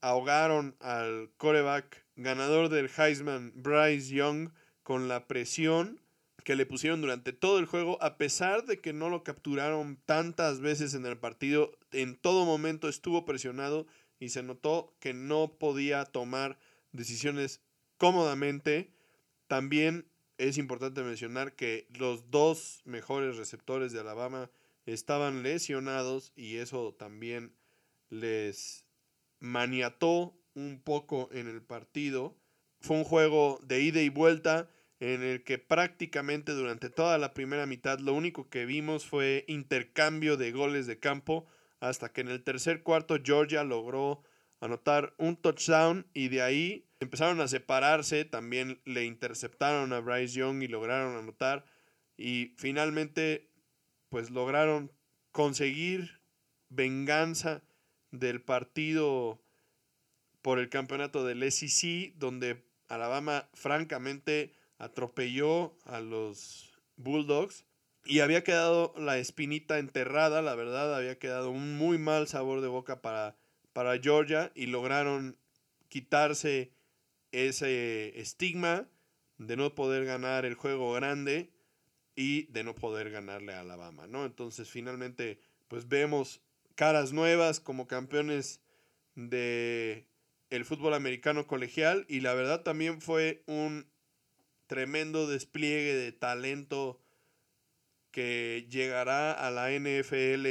[0.00, 4.50] Ahogaron al coreback ganador del Heisman, Bryce Young,
[4.82, 6.00] con la presión
[6.44, 10.60] que le pusieron durante todo el juego, a pesar de que no lo capturaron tantas
[10.60, 13.86] veces en el partido, en todo momento estuvo presionado
[14.18, 16.58] y se notó que no podía tomar
[16.92, 17.60] decisiones
[17.98, 18.90] cómodamente.
[19.46, 20.06] También
[20.38, 24.50] es importante mencionar que los dos mejores receptores de Alabama
[24.86, 27.54] estaban lesionados y eso también
[28.08, 28.84] les
[29.40, 32.36] maniató un poco en el partido.
[32.80, 37.66] Fue un juego de ida y vuelta en el que prácticamente durante toda la primera
[37.66, 41.46] mitad lo único que vimos fue intercambio de goles de campo
[41.80, 44.22] hasta que en el tercer cuarto Georgia logró
[44.60, 50.62] anotar un touchdown y de ahí empezaron a separarse, también le interceptaron a Bryce Young
[50.62, 51.64] y lograron anotar
[52.18, 53.50] y finalmente
[54.10, 54.92] pues lograron
[55.32, 56.20] conseguir
[56.68, 57.62] venganza
[58.10, 59.40] del partido
[60.42, 67.64] por el campeonato del SEC donde Alabama francamente atropelló a los Bulldogs
[68.04, 72.68] y había quedado la espinita enterrada, la verdad había quedado un muy mal sabor de
[72.68, 73.36] boca para
[73.72, 75.36] para Georgia y lograron
[75.88, 76.72] quitarse
[77.32, 78.88] ese estigma
[79.38, 81.50] de no poder ganar el juego grande
[82.16, 84.24] y de no poder ganarle a Alabama, ¿no?
[84.24, 86.40] Entonces finalmente pues vemos
[86.80, 88.62] caras nuevas como campeones
[89.14, 90.06] de
[90.48, 93.86] el fútbol americano colegial y la verdad también fue un
[94.66, 96.98] tremendo despliegue de talento
[98.10, 100.46] que llegará a la NFL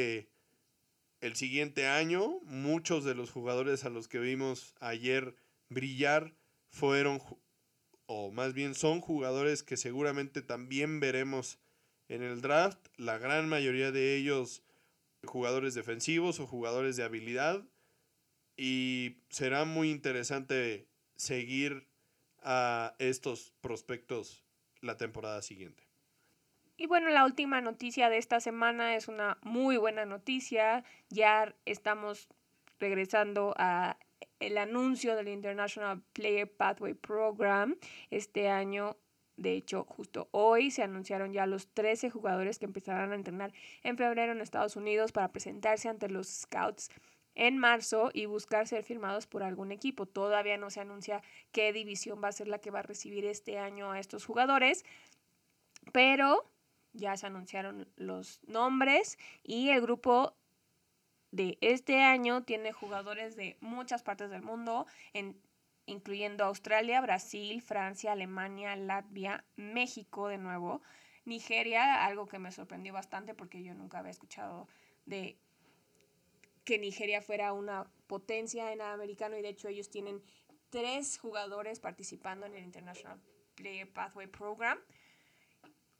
[1.21, 5.33] el siguiente año, muchos de los jugadores a los que vimos ayer
[5.67, 6.35] brillar
[6.69, 7.23] fueron,
[8.05, 11.57] o más bien son jugadores que seguramente también veremos
[12.07, 12.77] en el draft.
[12.97, 14.61] La gran mayoría de ellos
[15.25, 17.63] jugadores defensivos o jugadores de habilidad.
[18.57, 21.87] Y será muy interesante seguir
[22.41, 24.43] a estos prospectos
[24.81, 25.89] la temporada siguiente.
[26.77, 30.85] Y bueno, la última noticia de esta semana es una muy buena noticia.
[31.09, 32.29] Ya estamos
[32.79, 33.97] regresando a
[34.39, 37.75] el anuncio del International Player Pathway Program
[38.09, 38.95] este año.
[39.39, 43.95] De hecho, justo hoy se anunciaron ya los 13 jugadores que empezarán a entrenar en
[43.95, 46.89] febrero en Estados Unidos para presentarse ante los Scouts
[47.35, 50.05] en marzo y buscar ser firmados por algún equipo.
[50.05, 51.23] Todavía no se anuncia
[51.53, 54.83] qué división va a ser la que va a recibir este año a estos jugadores,
[55.93, 56.43] pero
[56.91, 60.35] ya se anunciaron los nombres y el grupo
[61.31, 64.85] de este año tiene jugadores de muchas partes del mundo,
[65.89, 70.81] incluyendo Australia, Brasil, Francia, Alemania, Latvia, México de nuevo,
[71.25, 74.67] Nigeria, algo que me sorprendió bastante porque yo nunca había escuchado
[75.05, 75.37] de
[76.63, 80.21] que Nigeria fuera una potencia en americano y de hecho ellos tienen
[80.69, 83.19] tres jugadores participando en el International
[83.55, 84.79] Player Pathway Program.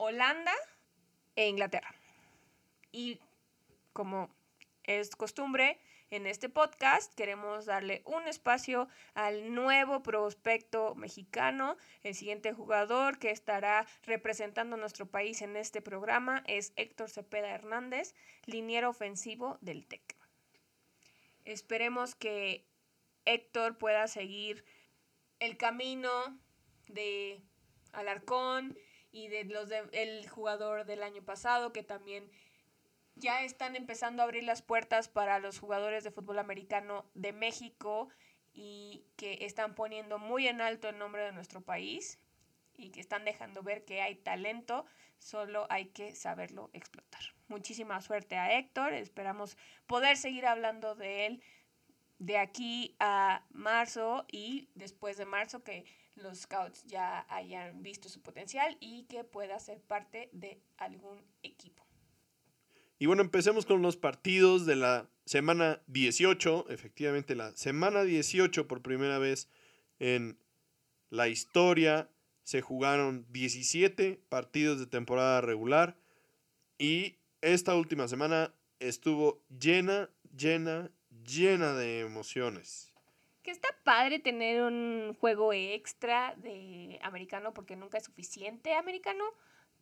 [0.02, 0.54] Holanda,
[1.36, 1.94] e Inglaterra.
[2.92, 3.20] Y
[3.94, 4.30] como
[4.84, 5.78] es costumbre,
[6.12, 11.78] en este podcast queremos darle un espacio al nuevo prospecto mexicano.
[12.04, 17.50] El siguiente jugador que estará representando a nuestro país en este programa es Héctor Cepeda
[17.50, 20.16] Hernández, liniero ofensivo del TEC.
[21.46, 22.66] Esperemos que
[23.26, 24.66] Héctor pueda seguir
[25.40, 26.10] el camino
[26.88, 27.42] de
[27.94, 28.78] Alarcón
[29.12, 32.30] y de los del jugador del año pasado que también
[33.20, 38.10] ya están empezando a abrir las puertas para los jugadores de fútbol americano de México
[38.54, 42.18] y que están poniendo muy en alto el nombre de nuestro país
[42.78, 44.86] y que están dejando ver que hay talento,
[45.18, 47.22] solo hay que saberlo explotar.
[47.50, 51.44] Muchísima suerte a Héctor, esperamos poder seguir hablando de él
[52.20, 58.22] de aquí a marzo y después de marzo que los scouts ya hayan visto su
[58.22, 61.89] potencial y que pueda ser parte de algún equipo.
[63.00, 66.66] Y bueno, empecemos con los partidos de la semana 18.
[66.70, 69.50] Efectivamente, la semana 18 por primera vez
[70.00, 70.38] en
[71.10, 72.10] la historia
[72.44, 75.96] se jugaron 17 partidos de temporada regular
[76.78, 80.92] y esta última semana estuvo llena, llena,
[81.26, 82.94] llena de emociones.
[83.44, 89.24] Que está padre tener un juego extra de americano porque nunca es suficiente americano,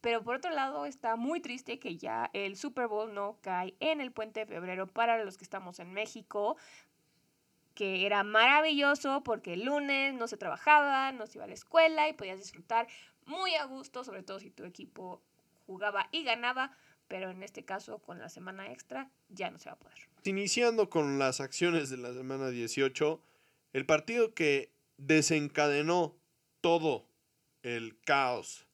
[0.02, 4.02] pero por otro lado está muy triste que ya el Super Bowl no cae en
[4.02, 6.58] el puente de febrero para los que estamos en México,
[7.74, 12.10] que era maravilloso porque el lunes no se trabajaba, no se iba a la escuela
[12.10, 12.88] y podías disfrutar
[13.26, 15.22] muy a gusto, sobre todo si tu equipo
[15.66, 16.76] jugaba y ganaba,
[17.08, 19.98] pero en este caso con la semana extra ya no se va a poder.
[20.24, 23.22] Iniciando con las acciones de la semana 18,
[23.74, 26.16] el partido que desencadenó
[26.62, 27.06] todo
[27.64, 28.67] el caos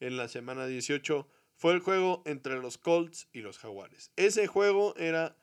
[0.00, 4.10] en la semana 18 fue el juego entre los Colts y los Jaguares.
[4.16, 5.36] Ese juego era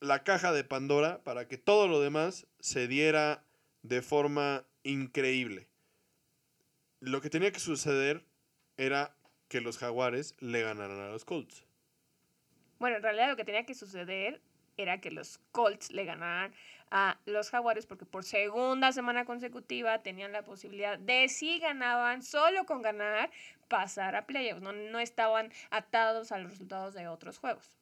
[0.00, 3.44] la caja de Pandora para que todo lo demás se diera
[3.82, 5.68] de forma increíble.
[7.00, 8.24] Lo que tenía que suceder
[8.76, 9.16] era
[9.48, 11.64] que los Jaguares le ganaran a los Colts.
[12.78, 14.40] Bueno, en realidad lo que tenía que suceder
[14.76, 16.54] era que los Colts le ganaran
[16.92, 22.66] a los Jaguares porque por segunda semana consecutiva tenían la posibilidad de si ganaban, solo
[22.66, 23.30] con ganar,
[23.68, 24.60] pasar a playoffs.
[24.60, 27.78] No, no estaban atados a los resultados de otros juegos.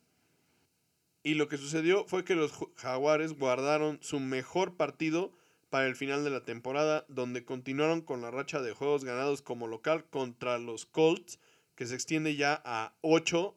[1.24, 5.32] Y lo que sucedió fue que los Jaguares guardaron su mejor partido
[5.70, 9.66] para el final de la temporada, donde continuaron con la racha de juegos ganados como
[9.66, 11.40] local contra los Colts,
[11.74, 13.56] que se extiende ya a 8.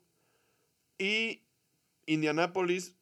[0.98, 1.42] Y
[2.08, 2.96] Indianapolis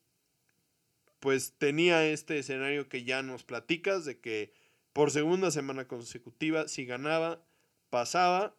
[1.22, 4.52] pues tenía este escenario que ya nos platicas de que
[4.92, 7.46] por segunda semana consecutiva si ganaba,
[7.92, 8.56] pasaba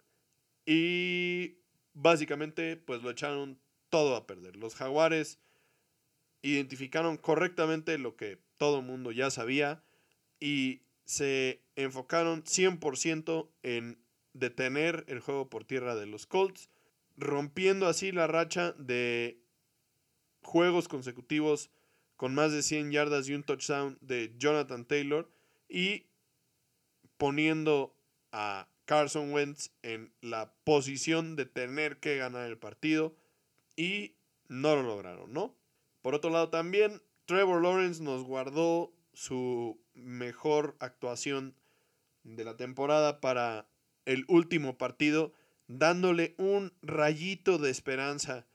[0.65, 1.59] y
[1.93, 4.55] básicamente pues lo echaron todo a perder.
[4.57, 5.41] Los jaguares
[6.41, 9.83] identificaron correctamente lo que todo el mundo ya sabía
[10.39, 13.99] y se enfocaron 100% en
[14.35, 16.71] detener el juego por tierra de los Colts,
[17.17, 19.43] rompiendo así la racha de
[20.43, 21.71] juegos consecutivos
[22.23, 25.29] con más de 100 yardas y un touchdown de Jonathan Taylor
[25.69, 26.07] y
[27.17, 27.97] poniendo
[28.31, 33.17] a Carson Wentz en la posición de tener que ganar el partido
[33.75, 34.15] y
[34.47, 35.57] no lo lograron, ¿no?
[36.01, 41.57] Por otro lado también Trevor Lawrence nos guardó su mejor actuación
[42.23, 43.67] de la temporada para
[44.05, 45.33] el último partido,
[45.67, 48.47] dándole un rayito de esperanza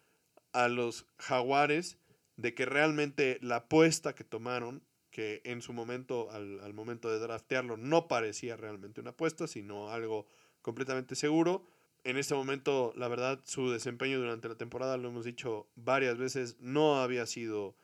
[0.54, 1.98] a los jaguares
[2.38, 7.76] de que realmente la apuesta que tomaron, que en su momento, al, momento de draftearlo,
[7.76, 10.28] no parecía realmente una apuesta, sino algo
[10.62, 11.66] completamente seguro.
[12.04, 16.58] En este momento, la verdad, su desempeño durante la temporada, lo hemos dicho varias veces,
[16.60, 17.76] no había sido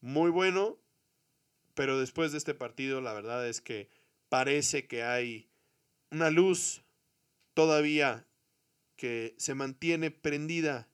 [0.00, 0.78] muy bueno,
[1.74, 3.90] pero después de este partido, la verdad es que
[4.28, 5.48] parece que hay
[6.10, 6.84] una luz
[7.54, 8.26] todavía
[8.94, 10.88] que se mantiene prendida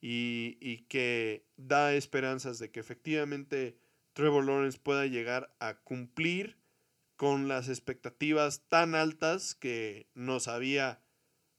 [0.00, 3.78] y, que da esperanzas de que efectivamente
[4.12, 6.56] Trevor Lawrence pueda llegar a cumplir
[7.16, 11.02] con las expectativas tan altas que nos había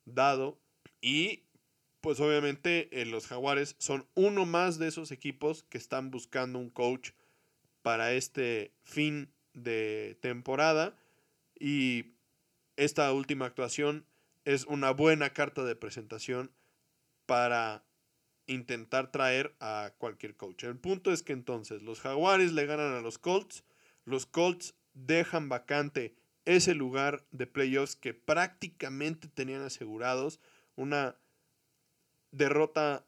[0.06, 0.60] dado.
[1.02, 1.44] Y
[2.02, 6.70] pues obviamente eh, los jaguares son uno más de esos equipos que están buscando un
[6.70, 7.12] coach
[7.82, 10.96] para este fin de temporada.
[11.60, 12.14] Y
[12.76, 14.06] esta última actuación
[14.46, 16.52] es una buena carta de presentación
[17.26, 17.87] para
[18.48, 20.64] intentar traer a cualquier coach.
[20.64, 23.64] El punto es que entonces los Jaguares le ganan a los Colts,
[24.06, 30.40] los Colts dejan vacante ese lugar de playoffs que prácticamente tenían asegurados,
[30.76, 31.18] una
[32.32, 33.06] derrota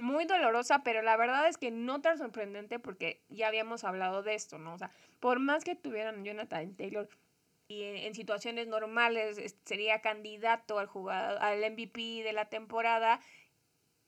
[0.00, 4.34] muy dolorosa, pero la verdad es que no tan sorprendente porque ya habíamos hablado de
[4.34, 4.74] esto, ¿no?
[4.74, 7.08] O sea, por más que tuvieran Jonathan Taylor
[7.68, 13.20] y en, situaciones normales sería candidato al jugador, al MVP de la temporada,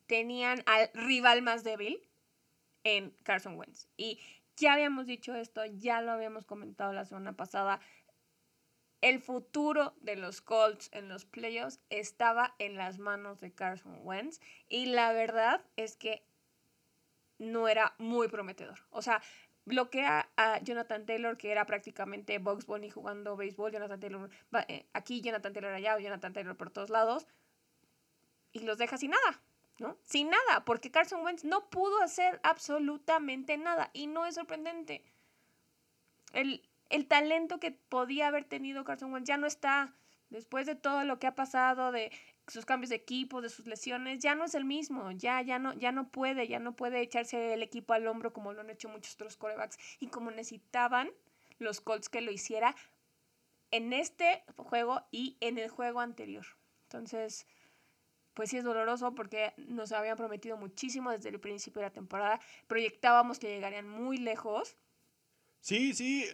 [0.06, 2.00] tenían al rival más débil
[2.84, 3.88] en Carson Wentz.
[3.96, 4.20] Y
[4.56, 7.80] ya habíamos dicho esto, ya lo habíamos comentado la semana pasada.
[9.00, 14.40] El futuro de los Colts en los playoffs estaba en las manos de Carson Wentz
[14.68, 16.24] y la verdad es que
[17.38, 18.78] no era muy prometedor.
[18.90, 19.20] O sea,
[19.64, 23.72] bloquea a Jonathan Taylor, que era prácticamente Bugs Bunny jugando béisbol.
[23.72, 24.30] Jonathan Taylor
[24.68, 27.26] eh, aquí, Jonathan Taylor allá, o Jonathan Taylor por todos lados.
[28.52, 29.40] Y los deja sin nada,
[29.78, 29.96] ¿no?
[30.04, 33.90] Sin nada, porque Carson Wentz no pudo hacer absolutamente nada.
[33.92, 35.04] Y no es sorprendente.
[36.32, 39.94] El, el talento que podía haber tenido Carson Wentz ya no está.
[40.30, 42.10] Después de todo lo que ha pasado, de
[42.48, 45.74] sus cambios de equipo, de sus lesiones, ya no es el mismo, ya, ya no,
[45.74, 48.88] ya no puede, ya no puede echarse el equipo al hombro como lo han hecho
[48.88, 51.10] muchos otros corebacks y como necesitaban
[51.58, 52.74] los Colts que lo hiciera
[53.70, 56.46] en este juego y en el juego anterior.
[56.84, 57.46] Entonces,
[58.34, 62.40] pues sí es doloroso porque nos habían prometido muchísimo desde el principio de la temporada,
[62.66, 64.76] proyectábamos que llegarían muy lejos.
[65.60, 66.26] Sí, sí,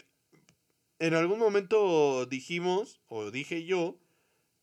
[0.98, 3.98] en algún momento dijimos, o dije yo,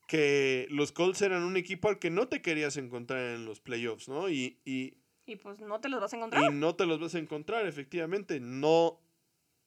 [0.08, 4.08] que los Colts eran un equipo al que no te querías encontrar en los playoffs,
[4.08, 4.30] ¿no?
[4.30, 6.44] Y, y, y pues no te los vas a encontrar.
[6.44, 8.40] Y no te los vas a encontrar, efectivamente.
[8.40, 9.00] No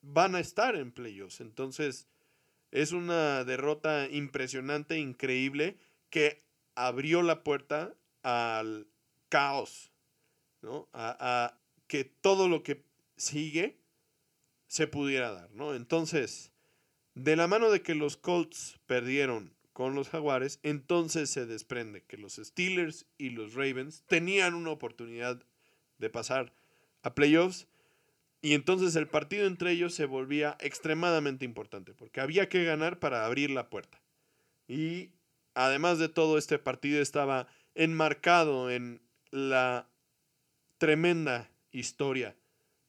[0.00, 1.40] van a estar en playoffs.
[1.40, 2.08] Entonces,
[2.70, 5.76] es una derrota impresionante, increíble,
[6.10, 6.44] que
[6.86, 8.86] abrió la puerta al
[9.28, 9.92] caos,
[10.62, 10.88] ¿no?
[10.92, 12.84] A, que todo lo que
[13.16, 13.78] sigue
[14.66, 15.74] se pudiera dar, ¿no?
[15.74, 16.52] Entonces,
[17.14, 22.16] de la mano de que los Colts perdieron con los Jaguares, entonces se desprende que
[22.16, 25.42] los Steelers y los Ravens tenían una oportunidad
[25.98, 26.52] de pasar
[27.02, 27.66] a playoffs
[28.40, 33.24] y entonces el partido entre ellos se volvía extremadamente importante porque había que ganar para
[33.24, 34.00] abrir la puerta.
[34.68, 35.10] Y
[35.64, 39.00] además de todo este partido estaba enmarcado en
[39.30, 39.88] la
[40.78, 42.36] tremenda historia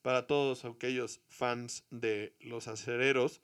[0.03, 3.41] para todos aquellos fans de los acereros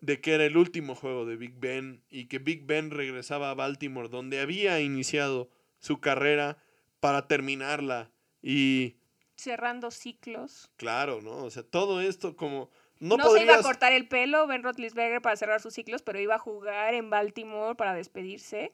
[0.00, 3.54] de que era el último juego de Big Ben y que Big Ben regresaba a
[3.54, 5.50] Baltimore donde había iniciado
[5.80, 6.56] su carrera
[7.00, 8.10] para terminarla
[8.42, 8.96] y
[9.36, 10.70] cerrando ciclos.
[10.76, 11.44] Claro, ¿no?
[11.44, 12.70] O sea, todo esto como
[13.00, 16.20] no, no se iba a cortar el pelo Ben Roethlisberger para cerrar sus ciclos, pero
[16.20, 18.72] iba a jugar en Baltimore para despedirse.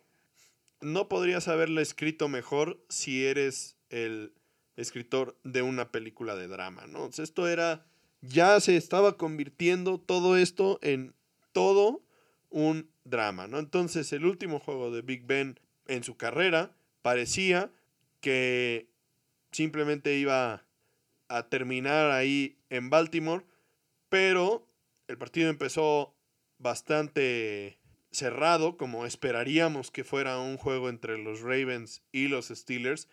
[0.81, 4.35] No podrías haberle escrito mejor si eres el
[4.77, 7.11] escritor de una película de drama, ¿no?
[7.13, 7.87] Sea, esto era
[8.21, 11.15] ya se estaba convirtiendo todo esto en
[11.53, 12.03] todo
[12.51, 13.59] un drama, ¿no?
[13.59, 17.71] Entonces, el último juego de Big Ben en su carrera parecía
[18.21, 18.89] que
[19.53, 20.65] simplemente iba
[21.29, 23.45] a terminar ahí en Baltimore,
[24.09, 24.67] pero
[25.09, 26.15] el partido empezó
[26.59, 27.79] bastante
[28.11, 33.09] cerrado, como esperaríamos que fuera un juego entre los Ravens y los Steelers,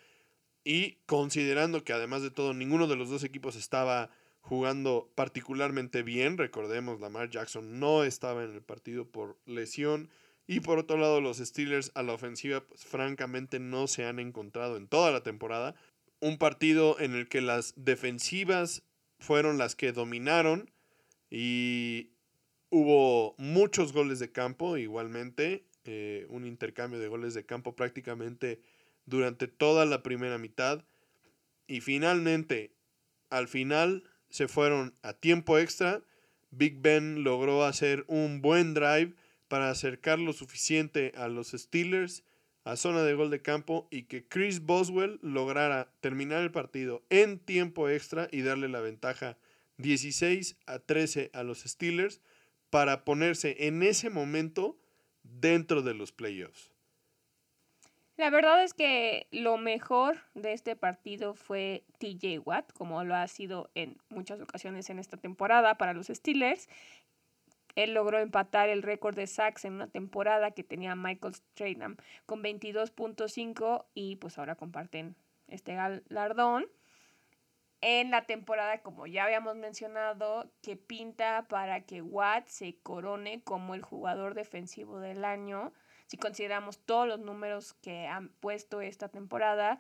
[0.64, 4.10] y considerando que además de todo ninguno de los dos equipos estaba
[4.44, 6.38] jugando particularmente bien.
[6.38, 10.10] Recordemos, Lamar Jackson no estaba en el partido por lesión.
[10.46, 14.76] Y por otro lado, los Steelers a la ofensiva, pues francamente no se han encontrado
[14.76, 15.76] en toda la temporada.
[16.20, 18.84] Un partido en el que las defensivas
[19.20, 20.70] fueron las que dominaron
[21.36, 22.12] y
[22.70, 25.66] hubo muchos goles de campo igualmente.
[25.84, 28.62] Eh, un intercambio de goles de campo prácticamente
[29.08, 30.86] durante toda la primera mitad.
[31.66, 32.76] Y finalmente,
[33.32, 36.04] al final, se fueron a tiempo extra.
[36.52, 39.16] Big Ben logró hacer un buen drive
[39.48, 42.24] para acercar lo suficiente a los Steelers
[42.64, 47.40] a zona de gol de campo y que Chris Boswell lograra terminar el partido en
[47.40, 49.36] tiempo extra y darle la ventaja
[49.78, 52.22] 16 a 13 a los Steelers
[52.70, 54.78] para ponerse en ese momento
[55.24, 56.74] dentro de los playoffs.
[58.16, 63.28] La verdad es que lo mejor de este partido fue TJ Watt, como lo ha
[63.28, 66.70] sido en muchas ocasiones en esta temporada para los Steelers.
[67.76, 71.98] Él logró empatar el récord de sacks en una temporada que tenía Michael Strahan
[72.28, 75.16] con 22.5 y pues ahora comparten
[75.48, 76.68] este galardón.
[77.86, 83.76] En la temporada, como ya habíamos mencionado, que pinta para que Watt se corone como
[83.76, 85.74] el jugador defensivo del año
[86.08, 89.80] si consideramos todos los números que han puesto esta temporada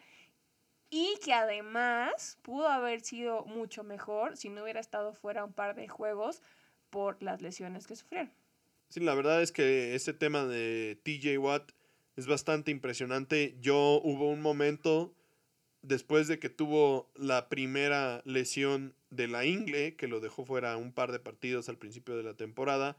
[0.89, 5.73] y que además pudo haber sido mucho mejor si no hubiera estado fuera un par
[5.73, 6.41] de juegos
[6.89, 8.33] por las lesiones que sufrieron.
[8.89, 11.71] Sí, la verdad es que este tema de TJ Watt
[12.17, 13.55] es bastante impresionante.
[13.61, 15.15] Yo hubo un momento
[15.83, 20.91] después de que tuvo la primera lesión de la ingle, que lo dejó fuera un
[20.91, 22.97] par de partidos al principio de la temporada,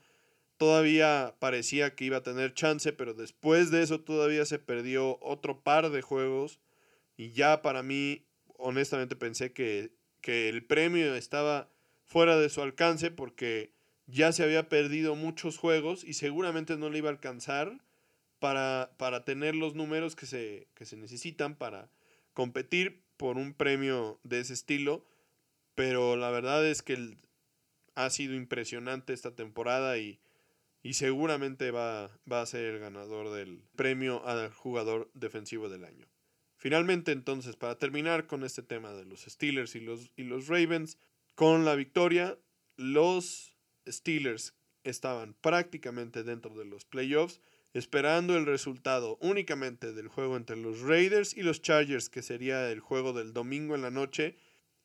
[0.59, 5.61] todavía parecía que iba a tener chance, pero después de eso todavía se perdió otro
[5.61, 6.61] par de juegos.
[7.16, 8.24] Y ya para mí
[8.59, 11.70] honestamente pensé que, que el premio estaba
[12.05, 13.72] fuera de su alcance porque
[14.07, 17.80] ya se había perdido muchos juegos y seguramente no le iba a alcanzar
[18.39, 21.89] para, para tener los números que se, que se necesitan para
[22.35, 25.07] competir por un premio de ese estilo.
[25.74, 27.16] pero la verdad es que
[27.95, 30.20] ha sido impresionante esta temporada y,
[30.82, 36.07] y seguramente va, va a ser el ganador del premio al jugador defensivo del año.
[36.57, 40.99] Finalmente, entonces, para terminar con este tema de los Steelers y los, y los Ravens,
[41.35, 42.39] con la victoria,
[42.76, 43.57] los
[43.87, 47.41] Steelers estaban prácticamente dentro de los playoffs,
[47.75, 52.81] esperando el resultado únicamente del juego entre los Raiders y los Chargers, que sería el
[52.81, 54.37] juego del domingo en la noche,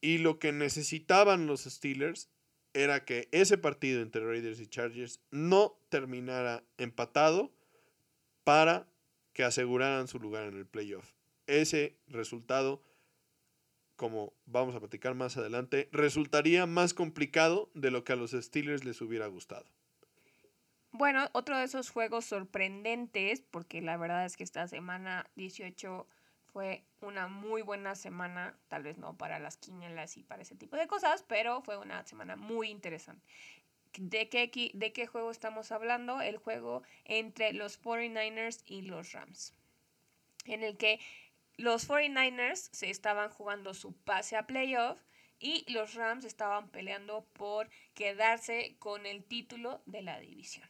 [0.01, 2.29] y lo que necesitaban los Steelers
[2.73, 7.53] era que ese partido entre Raiders y Chargers no terminara empatado
[8.43, 8.87] para
[9.31, 11.13] que aseguraran su lugar en el playoff
[11.49, 12.81] ese resultado,
[13.95, 18.85] como vamos a platicar más adelante, resultaría más complicado de lo que a los Steelers
[18.85, 19.65] les hubiera gustado.
[20.91, 26.07] Bueno, otro de esos juegos sorprendentes, porque la verdad es que esta semana 18
[26.51, 30.77] fue una muy buena semana, tal vez no para las quinielas y para ese tipo
[30.77, 33.23] de cosas, pero fue una semana muy interesante.
[33.97, 36.21] ¿De qué, ¿De qué juego estamos hablando?
[36.21, 39.53] El juego entre los 49ers y los Rams,
[40.45, 40.99] en el que
[41.57, 44.99] los 49ers se estaban jugando su pase a playoff
[45.39, 50.69] y los Rams estaban peleando por quedarse con el título de la división.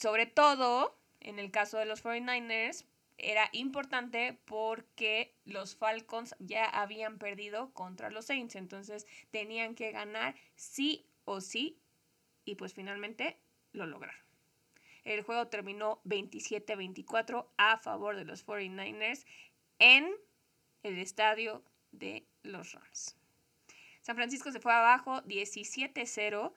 [0.00, 2.86] Sobre todo, en el caso de los 49ers,
[3.18, 10.34] era importante porque los Falcons ya habían perdido contra los Saints, entonces tenían que ganar
[10.56, 11.78] sí o sí
[12.46, 13.36] y pues finalmente
[13.72, 14.24] lo lograron.
[15.04, 19.26] El juego terminó 27-24 a favor de los 49ers
[19.78, 20.10] en
[20.82, 23.18] el estadio de los Rams.
[24.00, 26.54] San Francisco se fue abajo 17-0,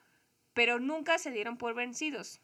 [0.54, 2.40] pero nunca se dieron por vencidos.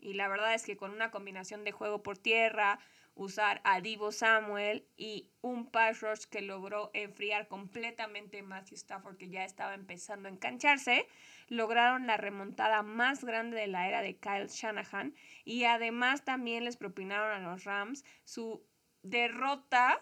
[0.00, 2.78] Y la verdad es que con una combinación de juego por tierra,
[3.14, 9.28] usar a Divo Samuel y un pass rush que logró enfriar completamente Matthew Stafford, que
[9.28, 11.06] ya estaba empezando a engancharse,
[11.48, 16.76] lograron la remontada más grande de la era de Kyle Shanahan y además también les
[16.76, 18.64] propinaron a los Rams su
[19.02, 20.00] derrota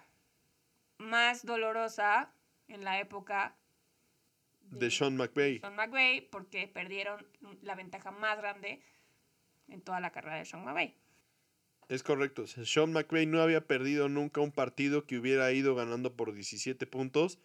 [0.99, 2.33] más dolorosa
[2.69, 3.57] en la época
[4.61, 5.61] de, Sean McVay.
[5.61, 7.27] Sean McVay, porque perdieron
[7.63, 8.83] la ventaja más grande
[9.69, 10.95] en toda la carrera de Sean McVay.
[11.89, 12.47] Es correcto.
[12.47, 17.39] Sean McVay no había perdido nunca un partido que hubiera ido ganando por 17 puntos.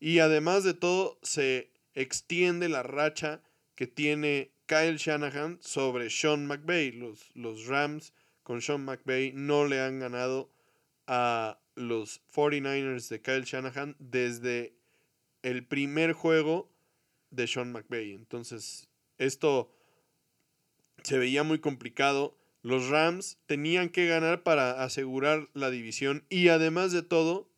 [0.00, 3.42] Y además de todo, se extiende la racha
[3.74, 6.92] que tiene Kyle Shanahan sobre Sean McVay.
[6.92, 10.50] Los, los Rams con Sean McVay no le han ganado
[11.06, 14.74] a los 49ers de Kyle Shanahan desde
[15.42, 16.68] el primer juego
[17.30, 18.12] de Sean McVay.
[18.12, 18.88] Entonces,
[19.18, 19.72] esto
[21.02, 22.36] se veía muy complicado.
[22.62, 27.48] Los Rams tenían que ganar para asegurar la división y además de todo,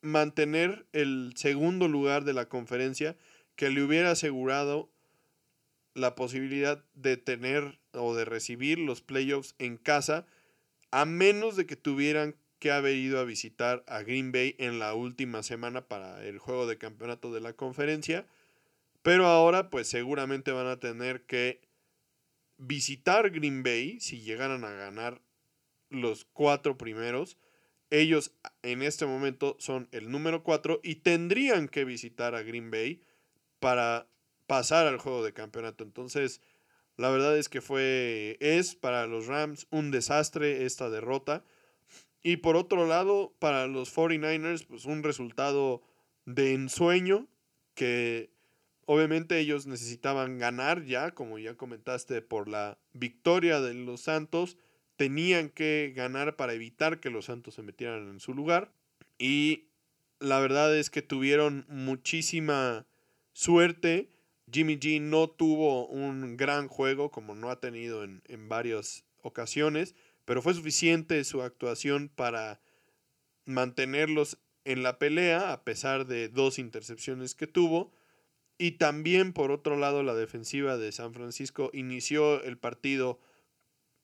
[0.00, 3.16] mantener el segundo lugar de la conferencia
[3.56, 4.90] que le hubiera asegurado
[5.94, 10.26] la posibilidad de tener o de recibir los playoffs en casa,
[10.92, 14.94] a menos de que tuvieran que haber ido a visitar a Green Bay en la
[14.94, 18.26] última semana para el juego de campeonato de la conferencia.
[19.02, 21.60] Pero ahora pues seguramente van a tener que
[22.58, 25.22] visitar Green Bay si llegaran a ganar
[25.88, 27.38] los cuatro primeros.
[27.90, 33.00] Ellos en este momento son el número cuatro y tendrían que visitar a Green Bay
[33.60, 34.06] para
[34.46, 35.84] pasar al juego de campeonato.
[35.84, 36.42] Entonces,
[36.96, 41.44] la verdad es que fue, es para los Rams un desastre esta derrota.
[42.22, 45.82] Y por otro lado, para los 49ers, pues un resultado
[46.26, 47.28] de ensueño
[47.74, 48.30] que
[48.88, 54.56] obviamente ellos necesitaban ganar ya, como ya comentaste, por la victoria de los Santos.
[54.96, 58.72] Tenían que ganar para evitar que los Santos se metieran en su lugar.
[59.18, 59.66] Y
[60.18, 62.86] la verdad es que tuvieron muchísima
[63.32, 64.10] suerte.
[64.50, 69.94] Jimmy G no tuvo un gran juego como no ha tenido en, en varias ocasiones
[70.28, 72.60] pero fue suficiente su actuación para
[73.46, 74.36] mantenerlos
[74.66, 77.90] en la pelea a pesar de dos intercepciones que tuvo.
[78.58, 83.20] Y también por otro lado la defensiva de San Francisco inició el partido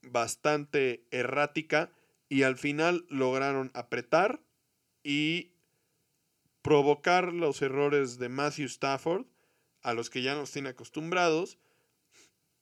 [0.02, 1.90] bastante errática
[2.28, 4.40] y al final lograron apretar
[5.02, 5.52] y
[6.62, 9.26] provocar los errores de Matthew Stafford,
[9.82, 11.59] a los que ya nos tiene acostumbrados,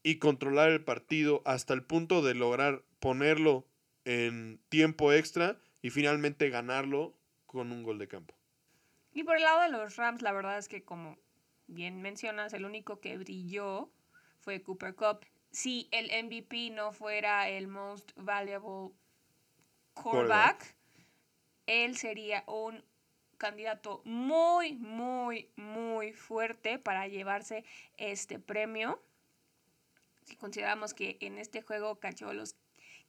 [0.03, 3.65] y controlar el partido hasta el punto de lograr ponerlo
[4.05, 7.17] en tiempo extra y finalmente ganarlo
[7.47, 8.35] con un gol de campo.
[9.13, 11.19] Y por el lado de los Rams, la verdad es que como
[11.73, 13.91] bien mencionas, el único que brilló
[14.41, 15.27] fue Cooper Cup.
[15.51, 18.95] Si el MVP no fuera el most valuable
[19.95, 20.77] quarterback,
[21.67, 22.83] él sería un
[23.37, 27.65] candidato muy, muy, muy fuerte para llevarse
[27.97, 29.03] este premio.
[30.25, 32.57] Si consideramos que en este juego cachó los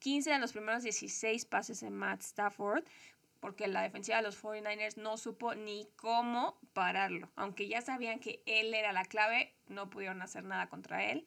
[0.00, 2.84] 15 de los primeros 16 pases en Matt Stafford,
[3.44, 7.30] porque la defensiva de los 49ers no supo ni cómo pararlo.
[7.36, 11.26] Aunque ya sabían que él era la clave, no pudieron hacer nada contra él.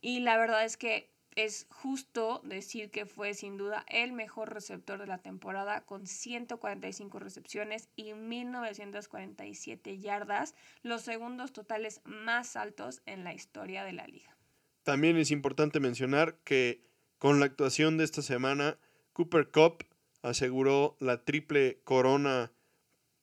[0.00, 4.98] Y la verdad es que es justo decir que fue sin duda el mejor receptor
[4.98, 13.22] de la temporada con 145 recepciones y 1947 yardas, los segundos totales más altos en
[13.22, 14.36] la historia de la liga.
[14.82, 16.82] También es importante mencionar que
[17.18, 18.76] con la actuación de esta semana,
[19.12, 19.84] Cooper Cup
[20.26, 22.52] aseguró la triple corona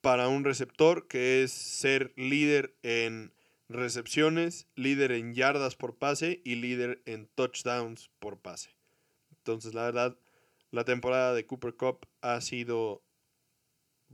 [0.00, 3.34] para un receptor, que es ser líder en
[3.68, 8.70] recepciones, líder en yardas por pase y líder en touchdowns por pase.
[9.36, 10.18] Entonces, la verdad,
[10.70, 13.04] la temporada de Cooper Cup ha sido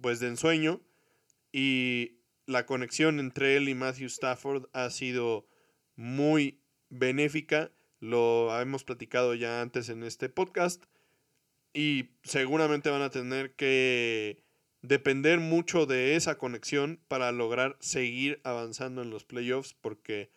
[0.01, 0.81] pues de ensueño
[1.53, 5.47] y la conexión entre él y Matthew Stafford ha sido
[5.95, 7.71] muy benéfica.
[8.01, 10.83] Lo hemos platicado ya antes en este podcast
[11.73, 14.43] y seguramente van a tener que
[14.83, 20.31] depender mucho de esa conexión para lograr seguir avanzando en los playoffs porque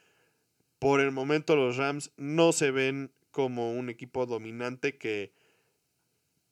[0.79, 5.33] por el momento los Rams no se ven como un equipo dominante que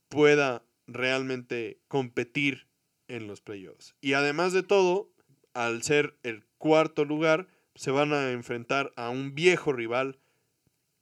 [0.08, 2.68] pueda realmente competir
[3.08, 3.96] en los playoffs.
[4.02, 5.12] Y además de todo,
[5.54, 10.20] al ser el cuarto lugar, se van a enfrentar a un viejo rival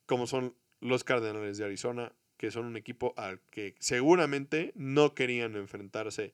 [0.05, 5.57] como son los Cardenales de Arizona, que son un equipo al que seguramente no querían
[5.57, 6.33] enfrentarse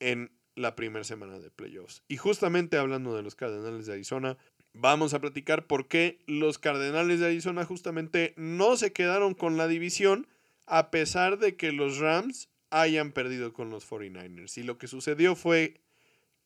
[0.00, 2.02] en la primera semana de playoffs.
[2.08, 4.38] Y justamente hablando de los Cardenales de Arizona,
[4.72, 9.68] vamos a platicar por qué los Cardenales de Arizona justamente no se quedaron con la
[9.68, 10.26] división
[10.64, 14.56] a pesar de que los Rams hayan perdido con los 49ers.
[14.56, 15.82] Y lo que sucedió fue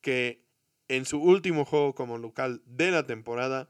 [0.01, 0.43] que
[0.89, 3.69] en su último juego como local de la temporada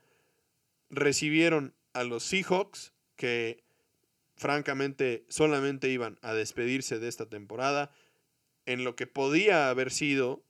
[0.88, 3.65] recibieron a los Seahawks que
[4.36, 7.90] francamente solamente iban a despedirse de esta temporada
[8.66, 10.44] en lo que podía haber sido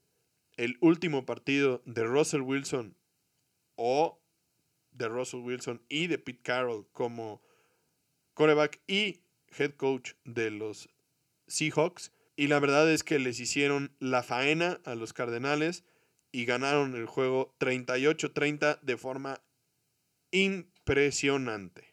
[0.57, 2.97] el último partido de Russell Wilson
[3.77, 4.21] o
[4.91, 7.43] de Russell Wilson y de Pete Carroll como
[8.35, 9.21] coreback y
[9.57, 10.89] head coach de los
[11.47, 12.13] Seahawks.
[12.37, 15.85] Y la verdad es que les hicieron la faena a los Cardenales
[16.33, 19.41] y ganaron el juego 38-30 de forma
[20.31, 21.86] impresionante.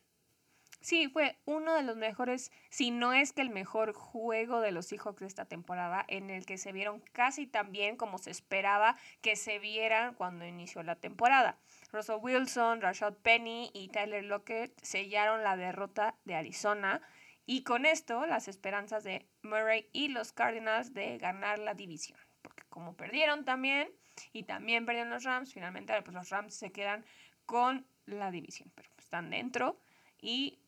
[0.83, 4.87] Sí, fue uno de los mejores, si no es que el mejor juego de los
[4.87, 8.97] Seahawks de esta temporada, en el que se vieron casi tan bien como se esperaba
[9.21, 11.57] que se vieran cuando inició la temporada.
[11.93, 17.01] Russell Wilson, Rashad Penny y Tyler Lockett sellaron la derrota de Arizona
[17.45, 22.19] y con esto las esperanzas de Murray y los Cardinals de ganar la división.
[22.41, 23.89] Porque como perdieron también
[24.33, 27.05] y también perdieron los Rams, finalmente pues los Rams se quedan
[27.45, 29.79] con la división, pero están dentro
[30.19, 30.59] y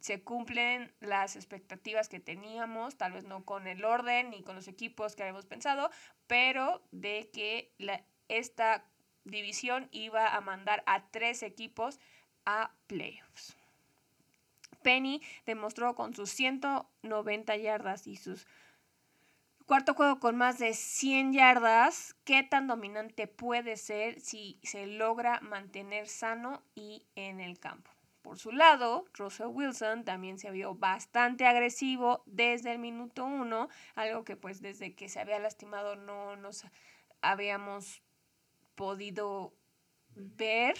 [0.00, 4.66] se cumplen las expectativas que teníamos, tal vez no con el orden ni con los
[4.66, 5.90] equipos que habíamos pensado,
[6.26, 7.72] pero de que
[8.28, 8.84] esta
[9.24, 12.00] división iba a mandar a tres equipos
[12.46, 13.56] a playoffs.
[14.82, 18.46] Penny demostró con sus 190 yardas y sus
[19.66, 25.40] cuarto juego con más de 100 yardas qué tan dominante puede ser si se logra
[25.42, 27.90] mantener sano y en el campo.
[28.22, 34.24] Por su lado, Russell Wilson también se vio bastante agresivo desde el minuto uno, algo
[34.24, 36.64] que pues desde que se había lastimado no nos
[37.22, 38.02] habíamos
[38.74, 39.54] podido
[40.14, 40.76] ver.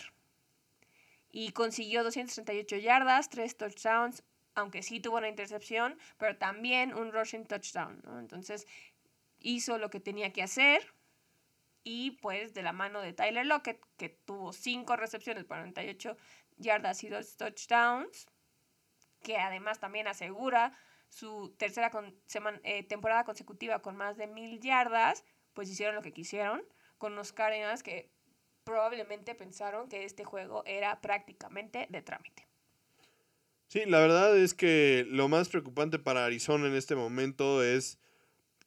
[1.33, 4.23] Y consiguió 238 yardas, 3 touchdowns,
[4.55, 8.03] aunque sí tuvo una intercepción, pero también un rushing touchdown.
[8.19, 8.67] Entonces
[9.39, 10.93] hizo lo que tenía que hacer.
[11.83, 16.17] Y pues de la mano de Tyler Lockett, que tuvo 5 recepciones, 48
[16.61, 18.27] yardas y dos touchdowns,
[19.23, 20.73] que además también asegura
[21.09, 21.91] su tercera
[22.63, 26.63] eh, temporada consecutiva con más de mil yardas, pues hicieron lo que quisieron
[26.99, 28.11] con los Cardinals que
[28.65, 32.47] probablemente pensaron que este juego era prácticamente de trámite.
[33.69, 37.99] Sí, la verdad es que lo más preocupante para Arizona en este momento es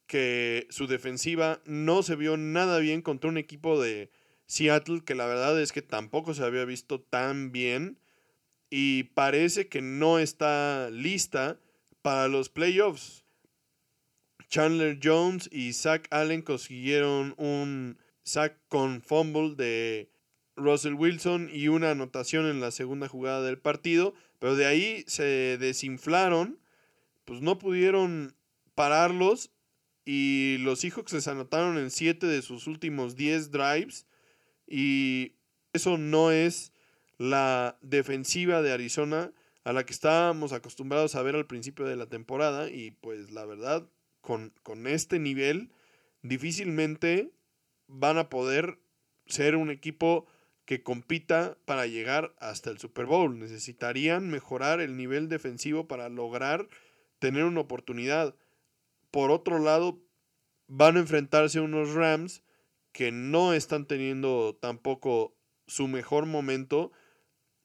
[0.06, 4.10] que su defensiva no se vio nada bien contra un equipo de
[4.46, 7.98] Seattle, que la verdad es que tampoco se había visto tan bien
[8.70, 11.58] y parece que no está lista
[12.02, 13.24] para los playoffs.
[14.48, 20.10] Chandler Jones y Zach Allen consiguieron un sack con fumble de
[20.56, 25.56] Russell Wilson y una anotación en la segunda jugada del partido, pero de ahí se
[25.58, 26.60] desinflaron,
[27.24, 28.36] pues no pudieron
[28.74, 29.50] pararlos
[30.04, 34.06] y los Seahawks les anotaron en 7 de sus últimos 10 drives
[34.66, 35.32] y
[35.72, 36.72] eso no es
[37.18, 39.32] la defensiva de Arizona
[39.64, 43.44] a la que estábamos acostumbrados a ver al principio de la temporada y pues la
[43.44, 43.88] verdad
[44.20, 45.70] con, con este nivel
[46.22, 47.32] difícilmente
[47.86, 48.78] van a poder
[49.26, 50.26] ser un equipo
[50.64, 53.38] que compita para llegar hasta el Super Bowl.
[53.38, 56.68] Necesitarían mejorar el nivel defensivo para lograr
[57.18, 58.34] tener una oportunidad.
[59.10, 60.00] Por otro lado,
[60.66, 62.42] van a enfrentarse a unos Rams
[62.94, 65.36] que no están teniendo tampoco
[65.66, 66.92] su mejor momento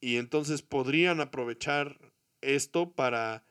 [0.02, 2.00] y entonces podrían aprovechar
[2.42, 3.46] esto para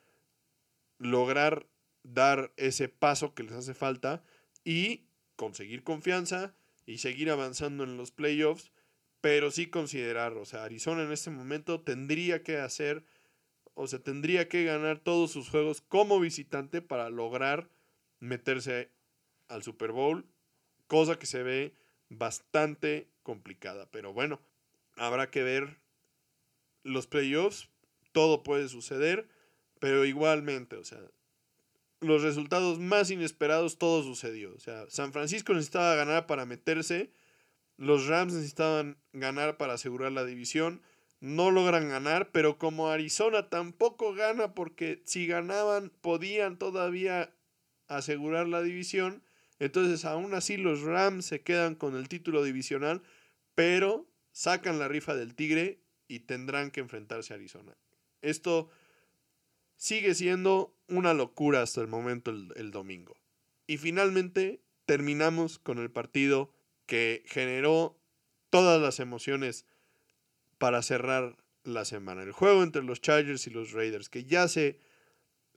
[0.98, 1.68] lograr
[2.02, 4.24] dar ese paso que les hace falta
[4.64, 5.06] y
[5.36, 6.52] conseguir confianza
[6.84, 8.72] y seguir avanzando en los playoffs,
[9.20, 13.04] pero sí considerar, o sea, Arizona en este momento tendría que hacer,
[13.74, 17.70] o sea, tendría que ganar todos sus juegos como visitante para lograr
[18.18, 18.90] meterse
[19.46, 20.26] al Super Bowl,
[20.88, 21.72] cosa que se ve
[22.08, 24.40] bastante complicada, pero bueno,
[24.96, 25.76] habrá que ver
[26.82, 27.68] los playoffs,
[28.12, 29.28] todo puede suceder,
[29.78, 31.00] pero igualmente, o sea,
[32.00, 34.54] los resultados más inesperados, todo sucedió.
[34.54, 37.10] O sea, San Francisco necesitaba ganar para meterse,
[37.76, 40.82] los Rams necesitaban ganar para asegurar la división,
[41.20, 47.34] no logran ganar, pero como Arizona tampoco gana porque si ganaban podían todavía
[47.88, 49.22] asegurar la división,
[49.58, 53.02] entonces aún así los Rams se quedan con el título divisional,
[53.54, 57.76] pero sacan la rifa del Tigre y tendrán que enfrentarse a Arizona.
[58.22, 58.70] Esto
[59.76, 63.16] sigue siendo una locura hasta el momento el, domingo.
[63.66, 66.50] Y finalmente terminamos con el partido
[66.86, 67.98] que generó
[68.50, 69.66] todas las emociones
[70.56, 72.22] para cerrar la semana.
[72.22, 74.78] El juego entre los Chargers y los Raiders, que ya se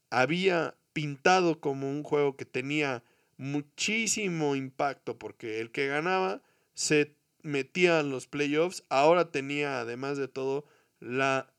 [0.10, 3.04] había pintado como un juego que tenía
[3.42, 6.44] muchísimo impacto, porque el que ganaba
[6.76, 10.64] se metía en los playoffs, ahora tenía además de todo
[11.00, 11.52] la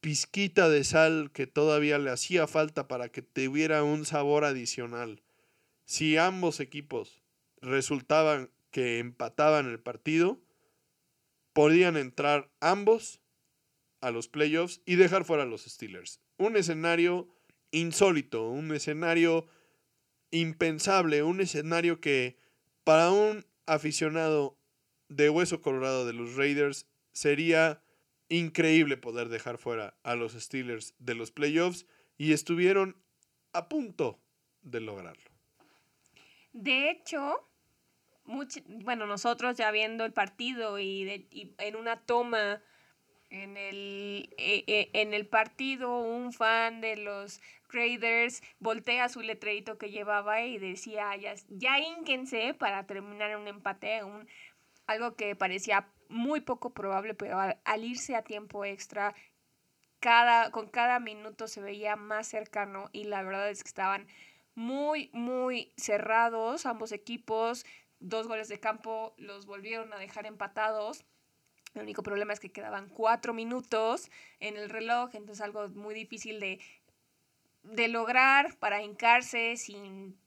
[0.00, 5.22] pizquita de sal que todavía le hacía falta para que tuviera un sabor adicional.
[5.86, 7.20] Si ambos equipos
[7.60, 10.38] resultaban que empataban el partido,
[11.52, 13.20] podían entrar ambos
[14.00, 16.20] a los playoffs y dejar fuera a los Steelers.
[16.36, 17.28] Un escenario
[17.72, 19.48] insólito, un escenario
[20.30, 22.36] impensable, un escenario que
[22.84, 24.56] para un aficionado
[25.08, 27.82] de hueso colorado de los Raiders sería
[28.28, 32.96] increíble poder dejar fuera a los Steelers de los playoffs y estuvieron
[33.52, 34.20] a punto
[34.62, 35.30] de lograrlo.
[36.52, 37.48] De hecho,
[38.66, 41.26] bueno, nosotros ya viendo el partido y,
[41.58, 42.62] en una toma
[43.30, 47.40] en el, e, e, en el partido, un fan de los
[47.72, 54.04] Raiders voltea su letrerito que llevaba y decía, ya, ya ínquense para terminar un empate,
[54.04, 54.28] un,
[54.86, 59.14] algo que parecía muy poco probable, pero al, irse a tiempo extra,
[60.00, 64.08] cada, con cada minuto se veía más cercano y la verdad es que estaban
[64.54, 67.64] muy, muy cerrados ambos equipos.
[68.00, 71.04] Dos goles de campo los volvieron a dejar empatados.
[71.74, 74.10] El único problema es que quedaban cuatro minutos
[74.40, 76.58] en el reloj, entonces algo muy difícil de,
[77.62, 80.18] de lograr para hincarse sin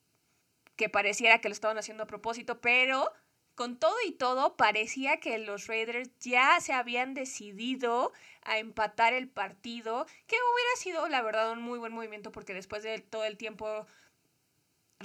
[0.76, 3.12] que pareciera que lo estaban haciendo a propósito, pero
[3.56, 8.12] con todo y todo, parecía que los Raiders ya se habían decidido
[8.42, 12.84] a empatar el partido, que hubiera sido, la verdad, un muy buen movimiento porque después
[12.84, 13.86] de todo el tiempo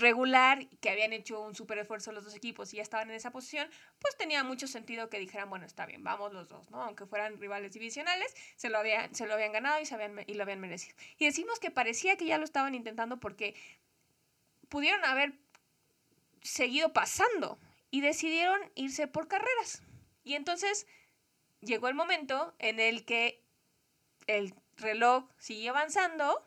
[0.00, 3.30] regular, que habían hecho un súper esfuerzo los dos equipos y ya estaban en esa
[3.30, 3.68] posición,
[3.98, 6.82] pues tenía mucho sentido que dijeran, bueno, está bien, vamos los dos, ¿no?
[6.82, 10.34] Aunque fueran rivales divisionales, se lo habían, se lo habían ganado y, se habían, y
[10.34, 10.96] lo habían merecido.
[11.18, 13.54] Y decimos que parecía que ya lo estaban intentando porque
[14.68, 15.34] pudieron haber
[16.42, 17.58] seguido pasando,
[17.90, 19.82] y decidieron irse por carreras.
[20.24, 20.86] Y entonces
[21.60, 23.42] llegó el momento en el que
[24.26, 26.44] el reloj sigue avanzando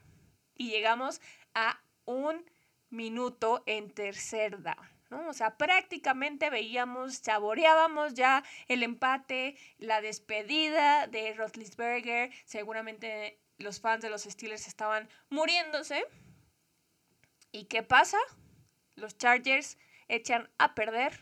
[0.56, 1.22] y llegamos
[1.54, 2.51] a un
[2.92, 4.90] minuto en tercer down.
[5.10, 5.28] ¿no?
[5.28, 12.32] O sea, prácticamente veíamos, saboreábamos ya el empate, la despedida de Roethlisberger.
[12.46, 16.06] Seguramente los fans de los Steelers estaban muriéndose.
[17.52, 18.18] ¿Y qué pasa?
[18.96, 19.78] Los Chargers
[20.08, 21.20] echan a perder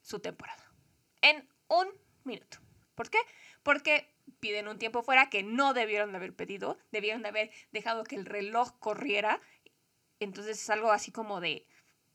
[0.00, 0.72] su temporada.
[1.20, 1.88] En un
[2.24, 2.58] minuto.
[2.94, 3.18] ¿Por qué?
[3.62, 8.04] Porque piden un tiempo fuera que no debieron de haber pedido, debieron de haber dejado
[8.04, 9.40] que el reloj corriera.
[10.24, 11.66] Entonces es algo así como de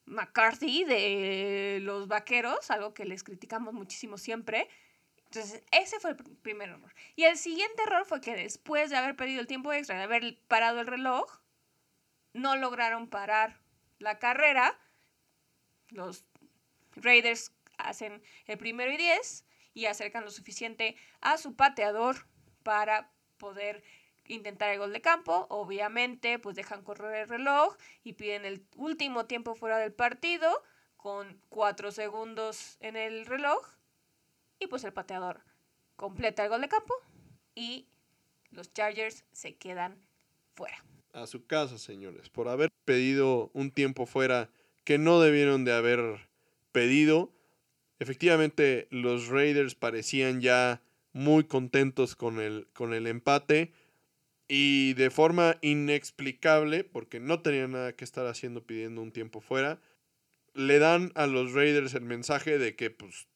[0.05, 4.69] McCarthy, de los vaqueros, algo que les criticamos muchísimo siempre.
[5.25, 6.93] Entonces, ese fue el primer error.
[7.15, 10.39] Y el siguiente error fue que después de haber pedido el tiempo extra, de haber
[10.47, 11.41] parado el reloj,
[12.33, 13.59] no lograron parar
[13.99, 14.79] la carrera,
[15.89, 16.25] los
[16.95, 22.25] Raiders hacen el primero y diez y acercan lo suficiente a su pateador
[22.63, 23.83] para poder
[24.27, 25.47] intentar el gol de campo.
[25.49, 30.49] Obviamente, pues dejan correr el reloj y piden el último tiempo fuera del partido
[30.95, 33.65] con cuatro segundos en el reloj.
[34.59, 35.41] Y pues el pateador
[35.95, 36.93] completa el gol de campo
[37.55, 37.87] y
[38.51, 40.01] los Chargers se quedan
[40.55, 40.83] fuera.
[41.13, 44.49] A su casa, señores, por haber pedido un tiempo fuera
[44.83, 46.29] que no debieron de haber
[46.71, 47.31] pedido.
[47.99, 50.81] Efectivamente, los Raiders parecían ya
[51.13, 53.73] muy contentos con el, con el empate
[54.47, 59.81] y de forma inexplicable, porque no tenían nada que estar haciendo pidiendo un tiempo fuera,
[60.53, 63.27] le dan a los Raiders el mensaje de que pues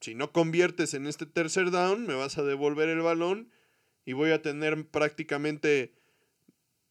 [0.00, 3.50] si no conviertes en este tercer down, me vas a devolver el balón
[4.04, 5.94] y voy a tener prácticamente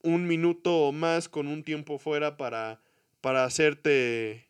[0.01, 2.81] un minuto o más con un tiempo fuera para,
[3.21, 4.49] para hacerte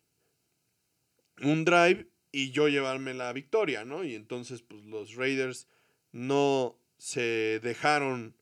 [1.42, 4.04] un drive y yo llevarme la victoria, ¿no?
[4.04, 5.68] Y entonces pues los Raiders
[6.12, 8.37] no se dejaron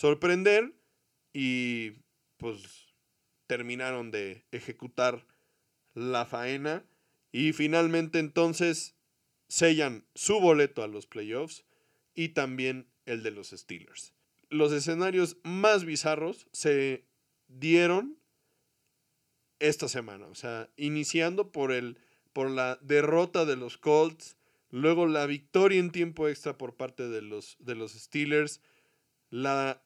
[0.00, 0.72] sorprender
[1.34, 1.92] y
[2.38, 2.86] pues
[3.46, 5.26] terminaron de ejecutar
[5.92, 6.86] la faena
[7.32, 8.94] y finalmente entonces
[9.48, 11.66] sellan su boleto a los playoffs
[12.14, 14.14] y también el de los Steelers.
[14.48, 17.04] Los escenarios más bizarros se
[17.48, 18.16] dieron
[19.58, 21.98] esta semana, o sea, iniciando por el
[22.32, 24.38] por la derrota de los Colts,
[24.70, 28.62] luego la victoria en tiempo extra por parte de los, de los Steelers,
[29.28, 29.82] la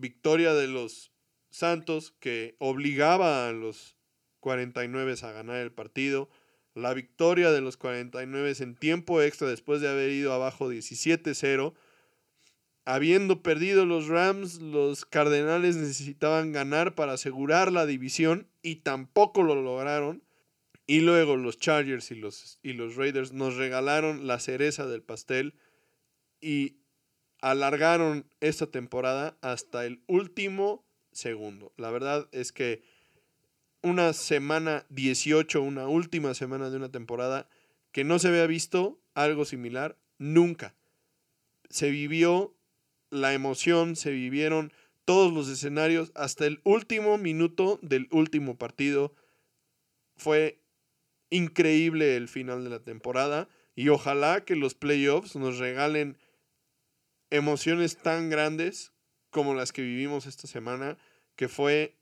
[0.00, 1.12] victoria de los
[1.50, 3.96] Santos que obligaba a los
[4.40, 6.28] 49 a ganar el partido.
[6.74, 11.74] La victoria de los 49 en tiempo extra después de haber ido abajo 17-0.
[12.84, 19.60] Habiendo perdido los Rams, los Cardenales necesitaban ganar para asegurar la división y tampoco lo
[19.60, 20.22] lograron.
[20.86, 25.54] Y luego los Chargers y los, y los Raiders nos regalaron la cereza del pastel
[26.40, 26.79] y
[27.40, 31.72] alargaron esta temporada hasta el último segundo.
[31.76, 32.82] La verdad es que
[33.82, 37.48] una semana 18, una última semana de una temporada
[37.92, 40.74] que no se había visto algo similar nunca.
[41.70, 42.54] Se vivió
[43.10, 44.72] la emoción, se vivieron
[45.04, 49.14] todos los escenarios hasta el último minuto del último partido.
[50.16, 50.60] Fue
[51.30, 56.18] increíble el final de la temporada y ojalá que los playoffs nos regalen
[57.30, 58.92] emociones tan grandes
[59.30, 60.98] como las que vivimos esta semana,
[61.36, 61.96] que fue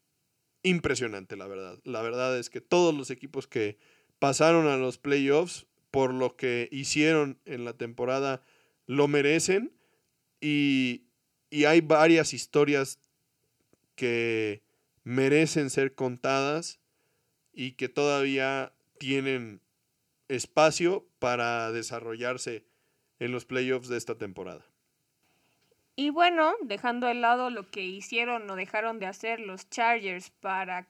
[0.62, 1.78] impresionante, la verdad.
[1.84, 3.78] La verdad es que todos los equipos que
[4.18, 8.42] pasaron a los playoffs por lo que hicieron en la temporada
[8.86, 9.72] lo merecen
[10.40, 11.04] y,
[11.50, 12.98] y hay varias historias
[13.94, 14.62] que
[15.04, 16.80] merecen ser contadas
[17.52, 19.60] y que todavía tienen
[20.28, 22.64] espacio para desarrollarse
[23.18, 24.67] en los playoffs de esta temporada.
[26.00, 30.86] Y bueno, dejando de lado lo que hicieron o dejaron de hacer los Chargers para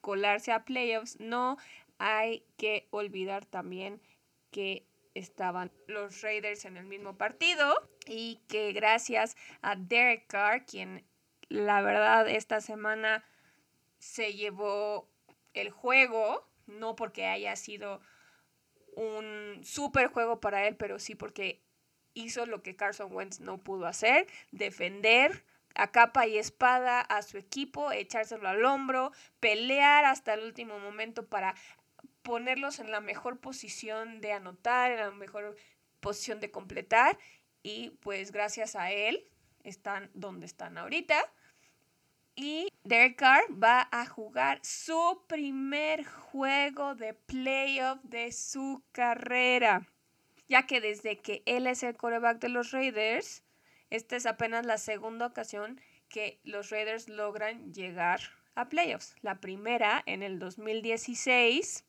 [0.00, 1.58] colarse a playoffs, no
[1.98, 4.02] hay que olvidar también
[4.50, 4.84] que
[5.14, 11.04] estaban los Raiders en el mismo partido y que gracias a Derek Carr, quien
[11.48, 13.24] la verdad esta semana
[14.00, 15.08] se llevó
[15.54, 18.00] el juego, no porque haya sido
[18.96, 21.62] un super juego para él, pero sí porque
[22.18, 25.44] hizo lo que Carson Wentz no pudo hacer, defender
[25.74, 31.26] a capa y espada a su equipo, echárselo al hombro, pelear hasta el último momento
[31.26, 31.54] para
[32.22, 35.56] ponerlos en la mejor posición de anotar, en la mejor
[36.00, 37.18] posición de completar
[37.62, 39.24] y pues gracias a él
[39.62, 41.16] están donde están ahorita.
[42.34, 49.88] Y Derek Carr va a jugar su primer juego de playoff de su carrera
[50.48, 53.42] ya que desde que él es el coreback de los Raiders,
[53.90, 58.20] esta es apenas la segunda ocasión que los Raiders logran llegar
[58.54, 59.14] a playoffs.
[59.22, 61.84] La primera en el 2016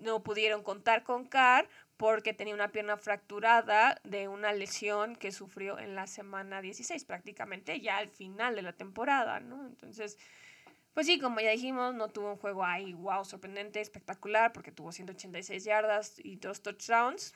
[0.00, 5.78] no pudieron contar con Carr porque tenía una pierna fracturada de una lesión que sufrió
[5.78, 9.66] en la semana 16, prácticamente ya al final de la temporada, ¿no?
[9.66, 10.16] Entonces,
[10.94, 14.92] pues sí, como ya dijimos, no tuvo un juego ahí, wow, sorprendente, espectacular, porque tuvo
[14.92, 17.34] 186 yardas y dos touchdowns,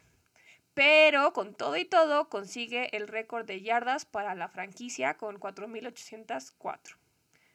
[0.75, 6.97] pero con todo y todo consigue el récord de yardas para la franquicia con 4.804.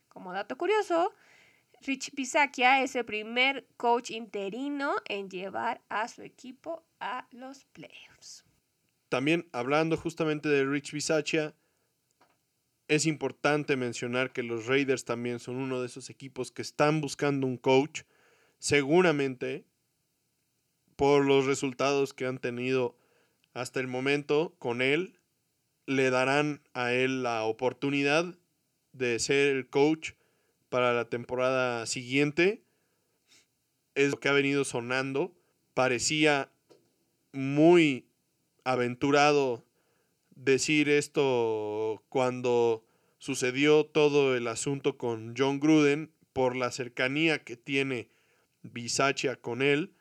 [0.08, 1.14] Como dato curioso,
[1.82, 8.44] Rich Bisaccia es el primer coach interino en llevar a su equipo a los playoffs.
[9.10, 11.54] También hablando justamente de Rich Bisaccia,
[12.88, 17.46] es importante mencionar que los Raiders también son uno de esos equipos que están buscando
[17.48, 18.02] un coach.
[18.58, 19.64] Seguramente,
[20.96, 22.99] por los resultados que han tenido
[23.60, 25.20] hasta el momento con él,
[25.86, 28.38] le darán a él la oportunidad
[28.94, 30.12] de ser el coach
[30.70, 32.64] para la temporada siguiente.
[33.96, 35.34] Es lo que ha venido sonando.
[35.74, 36.50] Parecía
[37.34, 38.08] muy
[38.64, 39.66] aventurado
[40.36, 42.86] decir esto cuando
[43.18, 48.10] sucedió todo el asunto con John Gruden por la cercanía que tiene
[48.62, 49.94] Bisaccia con él,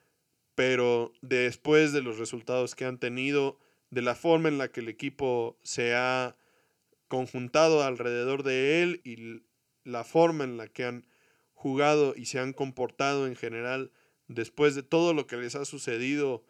[0.58, 4.88] pero después de los resultados que han tenido, de la forma en la que el
[4.88, 6.36] equipo se ha
[7.06, 9.44] conjuntado alrededor de él y
[9.84, 11.06] la forma en la que han
[11.54, 13.92] jugado y se han comportado en general
[14.26, 16.42] después de todo lo que les ha sucedido,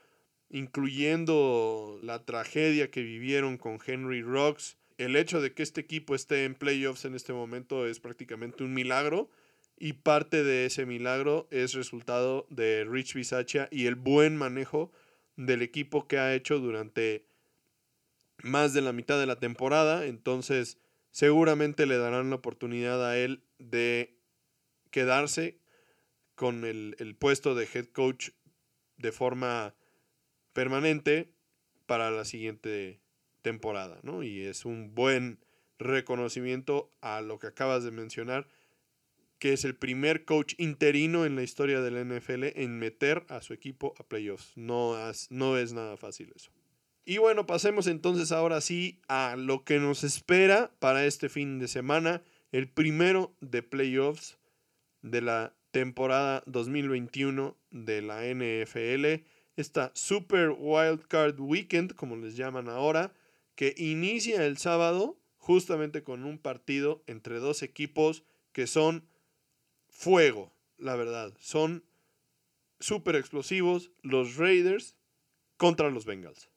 [0.48, 4.78] incluyendo la tragedia que vivieron con Henry Rocks.
[4.96, 8.72] El hecho de que este equipo esté en playoffs en este momento es prácticamente un
[8.72, 9.28] milagro
[9.81, 14.93] y parte de ese milagro es resultado de Rich Bisaccia y el buen manejo
[15.37, 17.26] del equipo que ha hecho durante
[18.43, 20.07] más de la mitad de la temporada.
[20.07, 20.79] Entonces,
[21.11, 24.18] seguramente le darán la oportunidad a él de
[24.91, 25.59] quedarse
[26.35, 28.31] con el, el puesto de head coach
[28.97, 29.74] de forma
[30.53, 31.33] permanente
[31.87, 33.01] para la siguiente
[33.43, 34.22] temporada, ¿no?
[34.22, 35.39] Y es un buen
[35.79, 38.49] reconocimiento a lo que acabas de mencionar,
[39.39, 43.53] que es el primer coach interino en la historia del NFL en meter a su
[43.53, 44.53] equipo a playoffs.
[44.57, 44.97] No,
[45.30, 46.51] no es nada fácil eso.
[47.05, 51.68] Y bueno, pasemos entonces ahora sí a lo que nos espera para este fin de
[51.68, 52.22] semana,
[52.53, 54.39] el primero de playoffs
[55.01, 59.24] de la temporada 2021 de la NFL,
[59.57, 63.12] esta Super Wild Card Weekend, como les llaman ahora,
[63.55, 68.22] que inicia el sábado justamente con un partido entre dos equipos
[68.53, 69.09] que son
[69.99, 71.34] fuego, la verdad.
[71.40, 71.84] Son
[72.78, 74.94] súper explosivos los Raiders
[75.57, 76.49] contra los Bengals.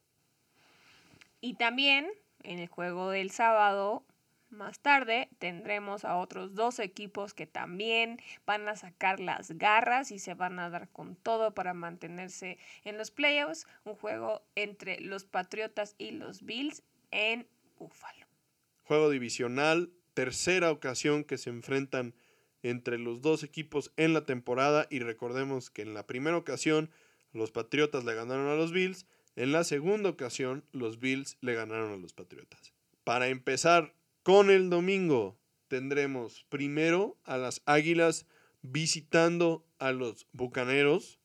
[1.42, 2.08] Y también
[2.44, 4.04] en el juego del sábado,
[4.52, 10.20] más tarde, tendremos a otros dos equipos que también van a sacar las garras y
[10.20, 13.66] se van a dar con todo para mantenerse en los playoffs.
[13.86, 17.48] Un juego entre los Patriotas y los Bills en
[17.80, 18.28] Buffalo.
[18.84, 22.14] Juego divisional, tercera ocasión que se enfrentan
[22.64, 26.89] entre los dos equipos en la temporada y recordemos que en la primera ocasión
[27.34, 29.05] los Patriotas le ganaron a los Bills,
[29.36, 32.74] en la segunda ocasión los Bills le ganaron a los Patriotas.
[33.03, 38.26] Para empezar con el domingo tendremos primero a las Águilas
[38.62, 41.20] visitando a los Bucaneros,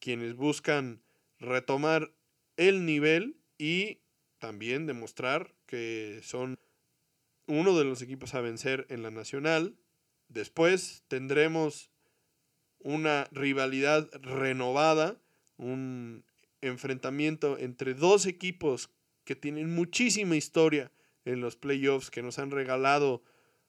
[0.00, 1.02] quienes buscan
[1.38, 2.12] retomar
[2.56, 4.00] el nivel y
[4.38, 6.58] también demostrar que son
[7.46, 9.76] uno de los equipos a vencer en la nacional.
[10.28, 11.90] Después tendremos
[12.80, 15.20] una rivalidad renovada,
[15.56, 16.24] un
[16.60, 18.90] enfrentamiento entre dos equipos
[19.24, 20.92] que tienen muchísima historia
[21.24, 23.22] en los playoffs, que nos han regalado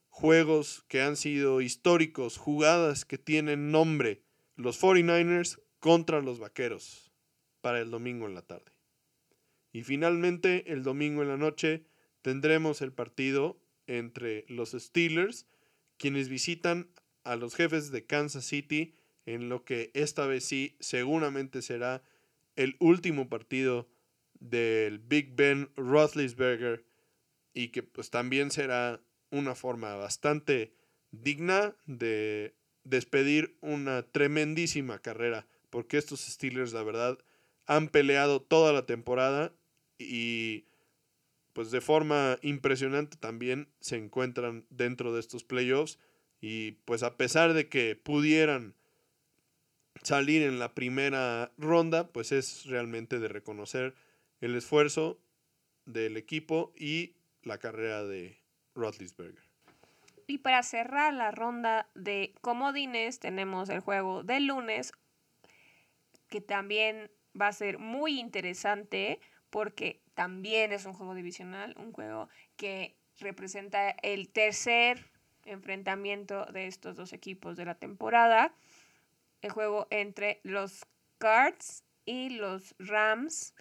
[0.09, 4.21] juegos que han sido históricos, jugadas que tienen nombre,
[4.55, 7.11] los 49ers contra los Vaqueros,
[7.61, 8.71] para el domingo en la tarde.
[9.71, 11.85] Y finalmente, el domingo en la noche,
[12.21, 15.45] tendremos el partido entre los Steelers,
[15.99, 16.89] quienes visitan
[17.23, 18.95] a los jefes de Kansas City,
[19.25, 22.01] en lo que esta vez sí seguramente será
[22.55, 23.87] el último partido
[24.39, 26.85] del Big Ben Roethlisberger
[27.53, 30.73] y que pues también será una forma bastante
[31.11, 37.19] digna de despedir una tremendísima carrera porque estos Steelers la verdad
[37.65, 39.53] han peleado toda la temporada
[39.97, 40.65] y
[41.53, 45.99] pues de forma impresionante también se encuentran dentro de estos playoffs
[46.41, 48.75] y pues a pesar de que pudieran
[50.03, 53.95] salir en la primera ronda, pues es realmente de reconocer
[54.41, 55.19] el esfuerzo
[55.85, 58.37] del equipo y la carrera de
[58.75, 59.43] Roethlisberger.
[60.27, 64.93] Y para cerrar la ronda de comodines tenemos el juego del lunes
[66.29, 69.19] que también va a ser muy interesante
[69.49, 75.05] porque también es un juego divisional, un juego que representa el tercer
[75.45, 78.53] enfrentamiento de estos dos equipos de la temporada
[79.41, 80.85] el juego entre los
[81.17, 83.53] Cards y los Rams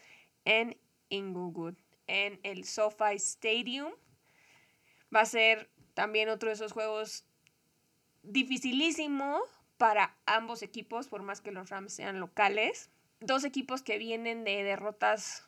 [0.44, 0.76] en
[1.08, 1.74] Inglewood,
[2.06, 3.92] en el SoFi Stadium.
[5.14, 7.24] Va a ser también otro de esos juegos
[8.22, 9.40] dificilísimo
[9.76, 12.90] para ambos equipos, por más que los Rams sean locales.
[13.20, 15.47] Dos equipos que vienen de derrotas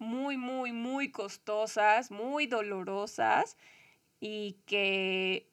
[0.00, 3.56] muy, muy, muy costosas, muy dolorosas.
[4.22, 5.48] y que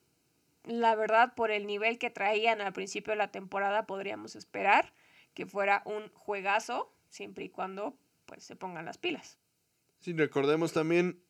[0.64, 4.92] la verdad por el nivel que traían al principio de la temporada podríamos esperar
[5.32, 7.96] que fuera un juegazo siempre y cuando
[8.26, 9.38] pues se pongan las pilas.
[10.00, 11.22] Sí, recordemos también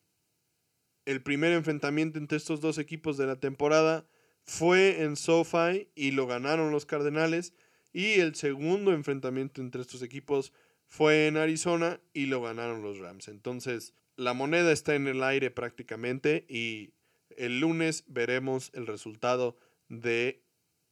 [1.05, 4.05] el primer enfrentamiento entre estos dos equipos de la temporada
[4.43, 7.53] fue en SoFi y lo ganaron los Cardenales
[7.93, 10.68] y el segundo enfrentamiento entre estos equipos fue
[10.99, 13.27] en Arizona y lo ganaron los Rams.
[13.27, 16.91] Entonces, la moneda está en el aire prácticamente y
[17.37, 20.43] el lunes veremos el resultado de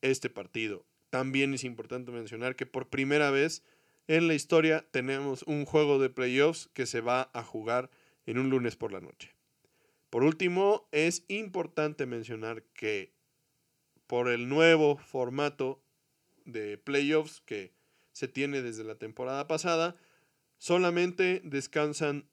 [0.02, 0.86] este partido.
[1.10, 3.64] También es importante mencionar que por primera vez
[4.08, 7.90] en la historia tenemos un juego de playoffs que se va a jugar
[8.26, 9.36] en un lunes por la noche.
[10.10, 13.14] Por último, es importante mencionar que
[14.06, 15.84] por el nuevo formato
[16.46, 17.74] de playoffs que
[18.18, 19.96] se tiene desde la temporada pasada,
[20.58, 22.28] solamente descansan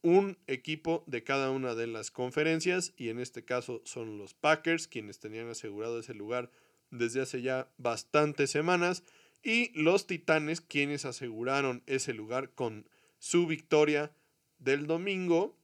[0.00, 4.88] un equipo de cada una de las conferencias y en este caso son los Packers
[4.88, 6.50] quienes tenían asegurado ese lugar
[6.90, 9.04] desde hace ya bastantes semanas
[9.42, 14.10] y los Titanes quienes aseguraron ese lugar con su victoria
[14.58, 15.58] del domingo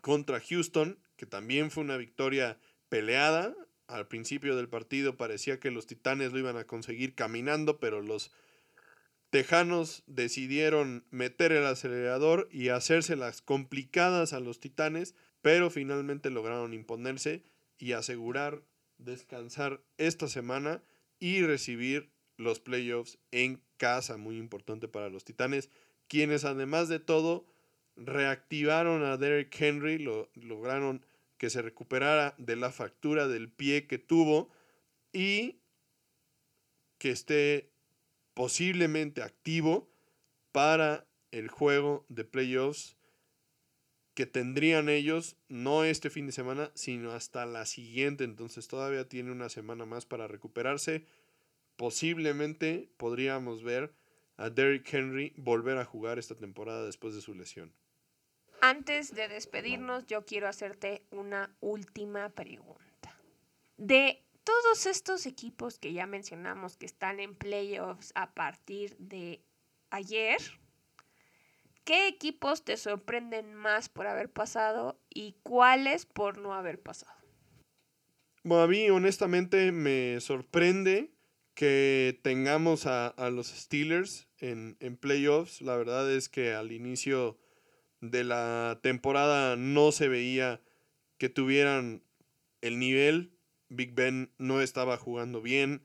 [0.00, 3.54] contra Houston, que también fue una victoria peleada.
[3.86, 8.32] Al principio del partido parecía que los Titanes lo iban a conseguir caminando, pero los
[9.34, 17.42] Tejanos decidieron meter el acelerador y hacérselas complicadas a los Titanes, pero finalmente lograron imponerse
[17.76, 18.62] y asegurar
[18.98, 20.84] descansar esta semana
[21.18, 25.68] y recibir los playoffs en casa, muy importante para los Titanes,
[26.06, 27.44] quienes además de todo
[27.96, 31.04] reactivaron a Derek Henry, lo, lograron
[31.38, 34.52] que se recuperara de la fractura del pie que tuvo
[35.12, 35.58] y
[36.98, 37.73] que esté
[38.34, 39.88] posiblemente activo
[40.52, 42.96] para el juego de playoffs
[44.14, 48.24] que tendrían ellos no este fin de semana, sino hasta la siguiente.
[48.24, 51.04] Entonces todavía tiene una semana más para recuperarse.
[51.76, 53.92] Posiblemente podríamos ver
[54.36, 57.72] a Derrick Henry volver a jugar esta temporada después de su lesión.
[58.60, 63.18] Antes de despedirnos, yo quiero hacerte una última pregunta.
[63.76, 69.42] De todos estos equipos que ya mencionamos que están en playoffs a partir de
[69.90, 70.38] ayer,
[71.84, 77.12] ¿qué equipos te sorprenden más por haber pasado y cuáles por no haber pasado?
[78.42, 81.10] Bueno, a mí honestamente me sorprende
[81.54, 85.62] que tengamos a, los Steelers en, en, playoffs.
[85.62, 87.38] La verdad es que al inicio
[88.00, 90.60] de la temporada no se veía
[91.16, 92.02] que tuvieran
[92.60, 93.33] el nivel.
[93.76, 95.82] Big Ben no estaba jugando bien.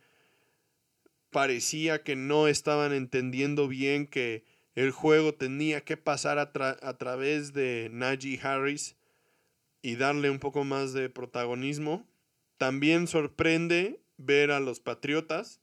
[1.29, 4.43] Parecía que no estaban entendiendo bien que
[4.75, 6.51] el juego tenía que pasar a,
[6.97, 8.95] través de Najee Harris
[9.81, 12.07] y darle un poco más de protagonismo.
[12.57, 15.61] También sorprende ver a los Patriotas.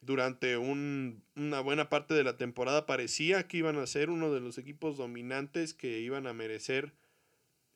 [0.00, 4.58] Durante una buena parte de la temporada parecía que iban a ser uno de los
[4.58, 6.94] equipos dominantes que iban a merecer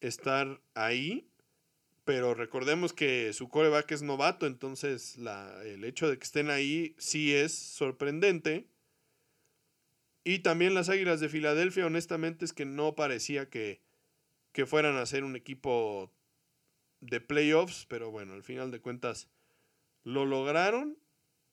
[0.00, 1.31] estar ahí.
[2.04, 6.96] Pero recordemos que su coreback es novato, entonces la, el hecho de que estén ahí
[6.98, 8.66] sí es sorprendente.
[10.24, 13.80] Y también las Águilas de Filadelfia, honestamente, es que no parecía que,
[14.52, 16.12] que fueran a ser un equipo
[17.00, 19.28] de playoffs, pero bueno, al final de cuentas
[20.04, 20.98] lo lograron.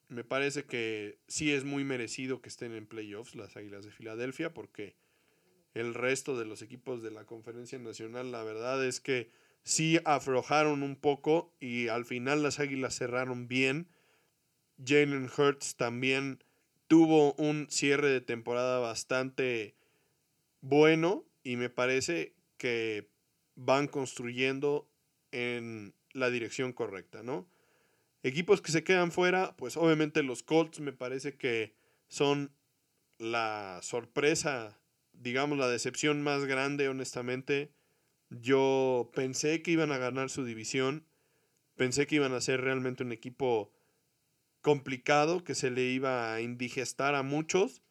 [0.08, 4.54] Me parece que sí es muy merecido que estén en playoffs las Águilas de Filadelfia,
[4.54, 4.96] porque
[5.74, 9.32] el resto de los equipos de la Conferencia Nacional, la verdad es que
[9.64, 13.88] sí aflojaron un poco y al final las Águilas cerraron bien.
[14.84, 16.44] Jalen Hurts también
[16.88, 19.76] tuvo un cierre de temporada bastante
[20.62, 23.10] bueno y me parece que
[23.56, 24.90] van construyendo
[25.32, 27.48] en la dirección correcta, ¿no?
[28.24, 31.74] Equipos que se quedan fuera, pues obviamente los Colts me parece que
[32.08, 32.52] son
[33.18, 34.80] la sorpresa,
[35.14, 37.72] digamos la decepción más grande, honestamente.
[38.30, 41.06] Yo pensé que iban a ganar su división,
[41.76, 43.72] pensé que iban a ser realmente un equipo
[44.62, 47.82] complicado, que se le iba a indigestar a muchos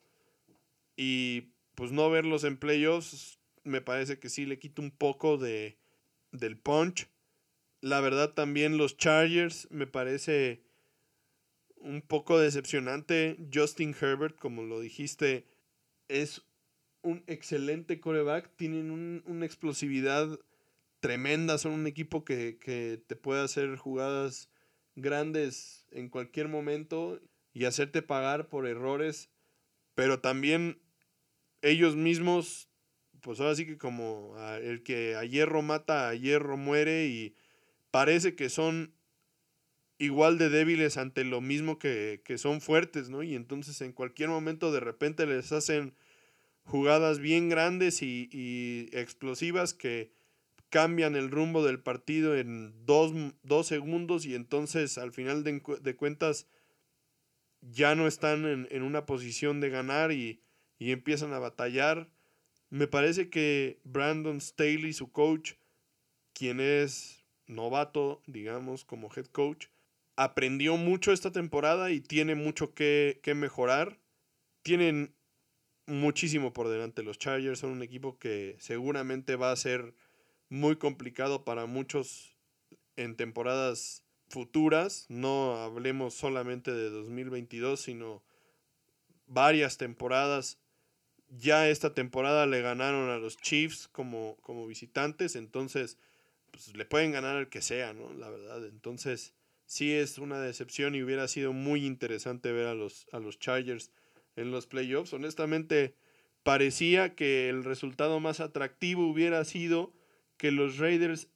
[0.96, 5.78] y pues no verlos en playoffs me parece que sí le quita un poco de,
[6.32, 7.08] del punch
[7.80, 10.62] la verdad también los Chargers me parece
[11.76, 13.36] un poco decepcionante.
[13.52, 15.46] Justin Herbert, como lo dijiste,
[16.08, 16.42] es
[17.02, 18.50] un excelente coreback.
[18.56, 20.38] Tienen una explosividad
[21.00, 21.58] tremenda.
[21.58, 24.50] Son un equipo que, que te puede hacer jugadas
[24.96, 27.20] grandes en cualquier momento
[27.52, 29.30] y hacerte pagar por errores.
[29.94, 30.80] Pero también
[31.62, 32.68] ellos mismos,
[33.20, 37.34] pues ahora sí que como el que a hierro mata, a hierro muere y
[37.90, 38.94] parece que son
[39.98, 43.22] igual de débiles ante lo mismo que, que, son fuertes, ¿no?
[43.24, 45.94] Y entonces en cualquier momento de repente les hacen
[46.68, 50.12] jugadas bien grandes y, y explosivas que
[50.68, 53.12] cambian el rumbo del partido en dos,
[53.42, 56.46] dos segundos y entonces al final de, de cuentas
[57.62, 60.42] ya no están en, en, una posición de ganar y,
[60.78, 62.08] y empiezan a batallar.
[62.70, 65.54] Me parece que Brandon Staley, su coach,
[66.34, 69.68] quien es novato, digamos, como head coach,
[70.16, 73.98] aprendió mucho esta temporada y tiene mucho que, que, mejorar.
[74.62, 75.14] Tienen
[75.88, 77.02] muchísimo por delante.
[77.02, 79.94] Los Chargers son un equipo que seguramente va a ser
[80.48, 82.36] muy complicado para muchos
[82.96, 85.06] en temporadas futuras.
[85.08, 88.22] No hablemos solamente de 2022, sino
[89.26, 90.58] varias temporadas.
[91.30, 95.98] Ya esta temporada le ganaron a los Chiefs como, como visitantes, entonces
[96.50, 98.12] pues, le pueden ganar al que sea, ¿no?
[98.14, 98.64] La verdad.
[98.66, 99.34] Entonces
[99.66, 103.90] sí es una decepción y hubiera sido muy interesante ver a los, a los Chargers
[104.38, 105.12] en los playoffs.
[105.12, 105.94] Honestamente,
[106.42, 109.92] parecía que el resultado más atractivo hubiera sido
[110.36, 111.28] que los Raiders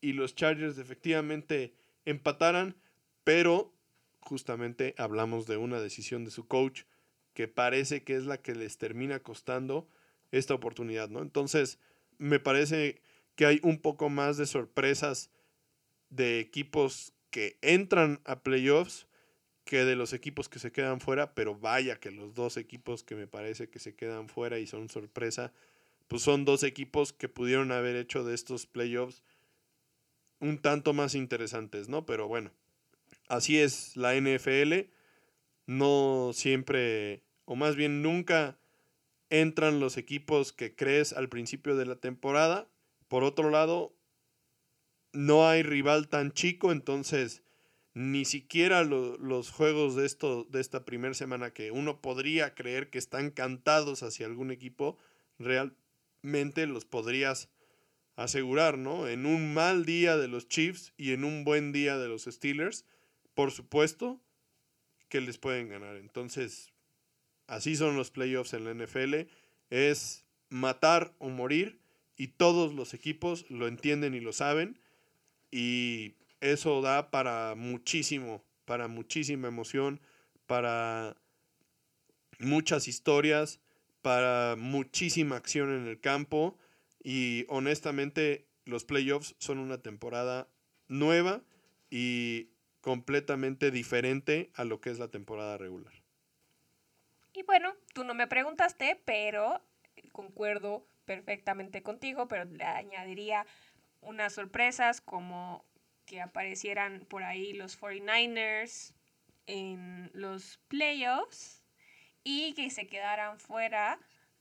[0.00, 1.74] y los Chargers efectivamente
[2.04, 2.76] empataran,
[3.24, 3.74] pero
[4.20, 6.82] justamente hablamos de una decisión de su coach
[7.34, 9.88] que parece que es la que les termina costando
[10.30, 11.22] esta oportunidad, ¿no?
[11.22, 11.78] Entonces,
[12.18, 13.00] me parece
[13.34, 15.30] que hay un poco más de sorpresas
[16.10, 19.06] de equipos que entran a playoffs
[19.70, 23.14] que de los equipos que se quedan fuera, pero vaya que los dos equipos que
[23.14, 25.52] me parece que se quedan fuera y son sorpresa,
[26.08, 29.22] pues son dos equipos que pudieron haber hecho de estos playoffs
[30.40, 32.04] un tanto más interesantes, ¿no?
[32.04, 32.50] Pero bueno,
[33.28, 34.90] así es la NFL,
[35.66, 38.58] no siempre, o más bien nunca
[39.28, 42.66] entran los equipos que crees al principio de la temporada.
[43.06, 43.94] Por otro lado,
[45.12, 47.44] no hay rival tan chico, entonces
[47.94, 52.98] ni siquiera los juegos de, esto, de esta primera semana que uno podría creer que
[52.98, 54.96] están cantados hacia algún equipo,
[55.38, 57.50] realmente los podrías
[58.16, 59.08] asegurar, ¿no?
[59.08, 62.84] En un mal día de los Chiefs y en un buen día de los Steelers,
[63.34, 64.20] por supuesto
[65.08, 65.96] que les pueden ganar.
[65.96, 66.72] Entonces,
[67.46, 69.28] así son los playoffs en la NFL,
[69.70, 71.80] es matar o morir
[72.16, 74.78] y todos los equipos lo entienden y lo saben
[75.50, 80.00] y eso da para muchísimo, para muchísima emoción,
[80.46, 81.16] para
[82.38, 83.60] muchas historias,
[84.02, 86.58] para muchísima acción en el campo
[87.02, 90.48] y honestamente los playoffs son una temporada
[90.88, 91.42] nueva
[91.90, 92.48] y
[92.80, 95.92] completamente diferente a lo que es la temporada regular.
[97.32, 99.62] Y bueno, tú no me preguntaste, pero
[100.12, 103.46] concuerdo perfectamente contigo, pero le añadiría
[104.00, 105.64] unas sorpresas como
[106.10, 108.94] que aparecieran por ahí los 49ers
[109.46, 111.62] en los playoffs
[112.24, 114.00] y que se quedaran fuera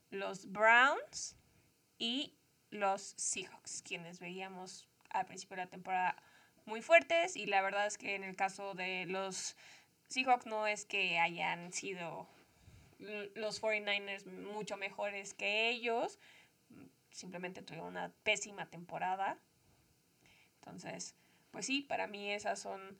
[0.09, 1.35] los Browns
[1.99, 2.33] y
[2.71, 6.23] los Seahawks, quienes veíamos al principio de la temporada
[6.65, 7.35] muy fuertes.
[7.35, 9.55] Y la verdad es que en el caso de los
[10.07, 12.27] Seahawks no es que hayan sido
[12.97, 16.17] los 49ers mucho mejores que ellos,
[17.11, 19.37] simplemente tuvieron una pésima temporada.
[20.55, 21.15] Entonces,
[21.51, 22.97] pues sí, para mí esas son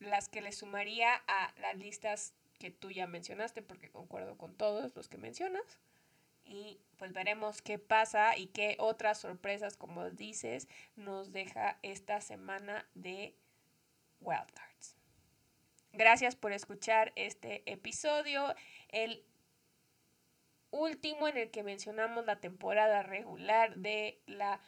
[0.00, 4.94] las que le sumaría a las listas que tú ya mencionaste, porque concuerdo con todos
[4.94, 5.78] los que mencionas.
[6.44, 12.86] Y pues veremos qué pasa y qué otras sorpresas, como dices, nos deja esta semana
[12.94, 13.34] de
[14.20, 14.96] Wildcards.
[15.92, 18.54] Gracias por escuchar este episodio,
[18.88, 19.24] el
[20.70, 24.60] último en el que mencionamos la temporada regular de la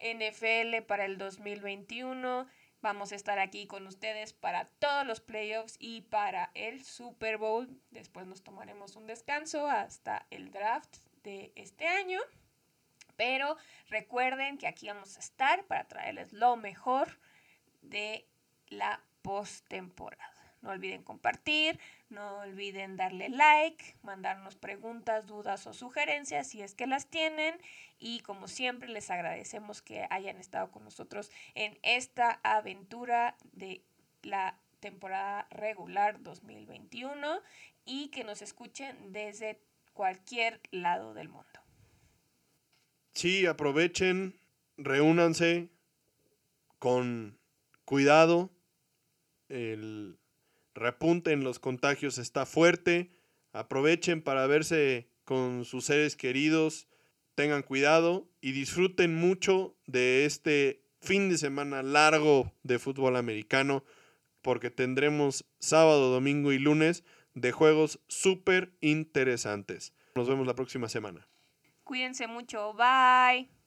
[0.00, 2.48] NFL para el 2021.
[2.80, 7.68] Vamos a estar aquí con ustedes para todos los playoffs y para el Super Bowl.
[7.90, 12.20] Después nos tomaremos un descanso hasta el draft de este año.
[13.16, 13.56] Pero
[13.88, 17.18] recuerden que aquí vamos a estar para traerles lo mejor
[17.82, 18.28] de
[18.68, 20.56] la postemporada.
[20.60, 26.86] No olviden compartir, no olviden darle like, mandarnos preguntas, dudas o sugerencias si es que
[26.86, 27.60] las tienen.
[27.98, 33.82] Y como siempre les agradecemos que hayan estado con nosotros en esta aventura de
[34.22, 37.40] la temporada regular 2021
[37.84, 39.60] y que nos escuchen desde
[39.92, 41.60] cualquier lado del mundo.
[43.12, 44.38] Sí, aprovechen,
[44.76, 45.68] reúnanse
[46.78, 47.36] con
[47.84, 48.50] cuidado.
[49.48, 50.18] El
[50.78, 53.10] repunte en los contagios está fuerte.
[53.52, 56.88] Aprovechen para verse con sus seres queridos.
[57.34, 63.84] Tengan cuidado y disfruten mucho de este fin de semana largo de fútbol americano
[64.42, 69.92] porque tendremos sábado, domingo y lunes de juegos súper interesantes.
[70.14, 71.28] Nos vemos la próxima semana.
[71.84, 72.74] Cuídense mucho.
[72.74, 73.57] Bye.